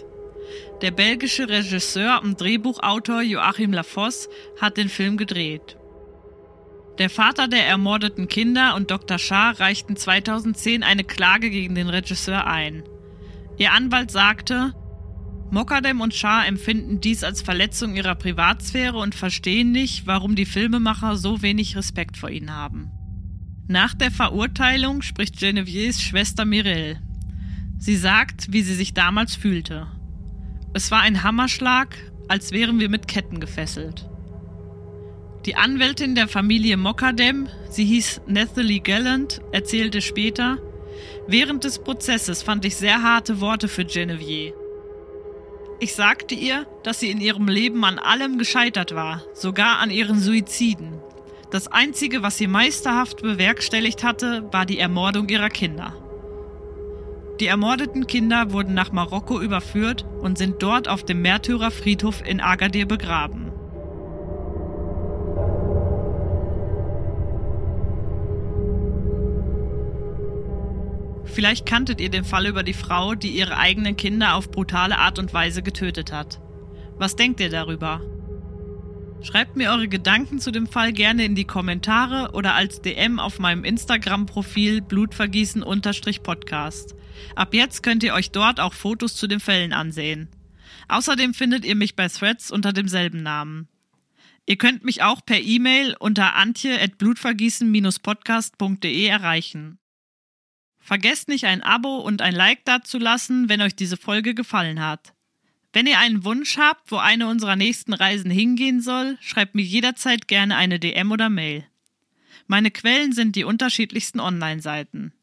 Der 0.81 0.93
belgische 0.93 1.49
Regisseur 1.49 2.21
und 2.23 2.41
Drehbuchautor 2.41 3.21
Joachim 3.21 3.73
Lafosse 3.73 4.29
hat 4.61 4.77
den 4.77 4.89
Film 4.89 5.17
gedreht. 5.17 5.77
Der 6.98 7.11
Vater 7.11 7.48
der 7.48 7.66
ermordeten 7.66 8.28
Kinder 8.28 8.76
und 8.76 8.90
Dr. 8.90 9.18
Schaar 9.18 9.59
reichten 9.59 9.96
2010 9.96 10.85
eine 10.85 11.02
Klage 11.02 11.50
gegen 11.50 11.74
den 11.74 11.88
Regisseur 11.88 12.46
ein. 12.46 12.85
Ihr 13.59 13.72
Anwalt 13.72 14.12
sagte, 14.12 14.74
Mokadem 15.50 16.00
und 16.00 16.14
Schaar 16.14 16.46
empfinden 16.46 17.00
dies 17.00 17.24
als 17.24 17.42
Verletzung 17.42 17.96
ihrer 17.96 18.14
Privatsphäre 18.14 18.96
und 18.96 19.14
verstehen 19.14 19.72
nicht, 19.72 20.07
warum 20.07 20.37
die 20.37 20.46
Filmemacher 20.46 21.16
so 21.16 21.42
wenig 21.42 21.76
Respekt 21.76 22.16
vor 22.16 22.30
ihnen 22.30 22.54
haben. 22.54 22.90
Nach 23.66 23.94
der 23.94 24.11
Verurteilung 24.11 25.02
spricht 25.02 25.38
Genevieves 25.38 26.00
Schwester 26.00 26.44
Mireille. 26.44 27.00
Sie 27.78 27.96
sagt, 27.96 28.52
wie 28.52 28.62
sie 28.62 28.74
sich 28.74 28.94
damals 28.94 29.35
fühlte. 29.35 29.87
Es 30.74 30.90
war 30.90 31.00
ein 31.00 31.22
Hammerschlag, 31.22 31.96
als 32.28 32.52
wären 32.52 32.78
wir 32.78 32.88
mit 32.88 33.09
Ketten 33.09 33.40
gefesselt. 33.40 34.09
Die 35.46 35.57
Anwältin 35.57 36.14
der 36.14 36.26
Familie 36.26 36.78
Mokadem, 36.78 37.48
sie 37.68 37.85
hieß 37.85 38.22
Nathalie 38.26 38.80
Gallant, 38.80 39.42
erzählte 39.52 40.00
später, 40.00 40.57
während 41.26 41.64
des 41.64 41.80
Prozesses 41.80 42.42
fand 42.42 42.64
ich 42.64 42.76
sehr 42.76 43.02
harte 43.02 43.42
Worte 43.42 43.68
für 43.68 43.85
Genevieve. 43.85 44.54
Ich 45.80 45.94
sagte 45.94 46.35
ihr, 46.35 46.66
dass 46.83 47.00
sie 47.00 47.11
in 47.11 47.20
ihrem 47.20 47.46
Leben 47.46 47.85
an 47.85 47.98
allem 47.98 48.38
gescheitert 48.38 48.94
war, 48.94 49.22
sogar 49.35 49.80
an 49.80 49.90
ihren 49.90 50.18
Suiziden. 50.18 51.02
Das 51.50 51.68
Einzige, 51.68 52.22
was 52.22 52.38
sie 52.38 52.46
meisterhaft 52.46 53.20
bewerkstelligt 53.20 54.02
hatte, 54.02 54.50
war 54.50 54.64
die 54.64 54.78
Ermordung 54.78 55.28
ihrer 55.28 55.50
Kinder. 55.50 55.94
Die 57.38 57.48
ermordeten 57.48 58.07
Kinder 58.07 58.52
wurden 58.52 58.72
nach 58.72 58.92
Marokko 58.92 59.42
überführt 59.42 60.07
und 60.22 60.38
sind 60.38 60.62
dort 60.62 60.88
auf 60.88 61.04
dem 61.04 61.20
Märtyrerfriedhof 61.20 62.22
in 62.24 62.40
Agadir 62.40 62.87
begraben. 62.87 63.43
Vielleicht 71.35 71.66
kanntet 71.66 72.01
ihr 72.01 72.11
den 72.11 72.23
Fall 72.23 72.47
über 72.47 72.62
die 72.62 72.75
Frau, 72.75 73.16
die 73.16 73.31
ihre 73.31 73.57
eigenen 73.57 73.97
Kinder 73.97 74.37
auf 74.37 74.53
brutale 74.53 74.99
Art 74.99 75.18
und 75.18 75.35
Weise 75.35 75.64
getötet 75.64 76.12
hat. 76.12 76.40
Was 76.97 77.16
denkt 77.16 77.40
ihr 77.40 77.51
darüber? 77.51 78.01
Schreibt 79.20 79.57
mir 79.57 79.73
eure 79.73 79.88
Gedanken 79.88 80.38
zu 80.38 80.53
dem 80.53 80.68
Fall 80.68 80.92
gerne 80.92 81.25
in 81.25 81.35
die 81.35 81.47
Kommentare 81.47 82.31
oder 82.35 82.55
als 82.55 82.83
DM 82.83 83.18
auf 83.18 83.40
meinem 83.40 83.64
Instagram-Profil 83.64 84.81
blutvergießen-podcast. 84.83 86.94
Ab 87.35 87.53
jetzt 87.53 87.83
könnt 87.83 88.05
ihr 88.05 88.14
euch 88.14 88.31
dort 88.31 88.61
auch 88.61 88.75
Fotos 88.75 89.16
zu 89.16 89.27
den 89.27 89.40
Fällen 89.40 89.73
ansehen. 89.73 90.29
Außerdem 90.87 91.35
findet 91.35 91.64
ihr 91.64 91.75
mich 91.75 91.97
bei 91.97 92.07
Threads 92.07 92.53
unter 92.53 92.73
demselben 92.73 93.25
Namen. 93.25 93.66
Ihr 94.47 94.57
könnt 94.57 94.85
mich 94.85 95.03
auch 95.03 95.27
per 95.27 95.40
E-Mail 95.40 95.97
unter 95.99 96.37
antje.blutvergießen-podcast.de 96.37 99.07
erreichen. 99.07 99.81
Vergesst 100.85 101.29
nicht 101.29 101.47
ein 101.47 101.62
Abo 101.62 101.97
und 101.97 102.20
ein 102.20 102.35
Like 102.35 102.66
dazulassen, 102.66 103.49
wenn 103.49 103.62
euch 103.62 103.75
diese 103.75 103.97
Folge 103.97 104.35
gefallen 104.35 104.81
hat. 104.81 105.14
Wenn 105.73 105.87
ihr 105.87 105.99
einen 105.99 106.25
Wunsch 106.25 106.59
habt, 106.59 106.92
wo 106.92 106.99
eine 106.99 107.27
unserer 107.27 107.57
nächsten 107.57 107.94
Reisen 107.94 108.31
hingehen 108.31 108.83
soll, 108.83 109.16
schreibt 109.23 109.55
mir 109.55 109.62
jederzeit 109.62 110.29
gerne 110.29 110.57
eine 110.57 110.79
DM 110.79 111.11
oder 111.11 111.31
Mail. 111.31 111.64
Meine 112.49 112.70
Quellen 112.70 113.12
sind 113.12 113.35
die 113.35 113.44
unterschiedlichsten 113.44 114.20
Online-Seiten. 114.20 115.14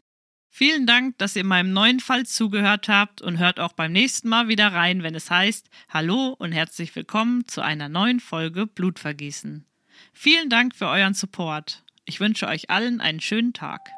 Vielen 0.49 0.87
Dank, 0.87 1.19
dass 1.19 1.35
ihr 1.35 1.43
meinem 1.43 1.73
neuen 1.73 1.99
Fall 1.99 2.25
zugehört 2.25 2.89
habt 2.89 3.21
und 3.21 3.37
hört 3.37 3.59
auch 3.59 3.73
beim 3.73 3.91
nächsten 3.91 4.29
Mal 4.29 4.47
wieder 4.47 4.73
rein, 4.73 5.03
wenn 5.03 5.13
es 5.13 5.29
heißt 5.29 5.69
Hallo 5.89 6.35
und 6.39 6.53
herzlich 6.53 6.95
willkommen 6.95 7.47
zu 7.47 7.61
einer 7.61 7.87
neuen 7.87 8.19
Folge 8.19 8.65
Blutvergießen. 8.65 9.63
Vielen 10.11 10.49
Dank 10.49 10.75
für 10.75 10.87
euren 10.87 11.13
Support. 11.13 11.83
Ich 12.05 12.19
wünsche 12.19 12.47
euch 12.47 12.71
allen 12.71 12.99
einen 12.99 13.21
schönen 13.21 13.53
Tag. 13.53 13.91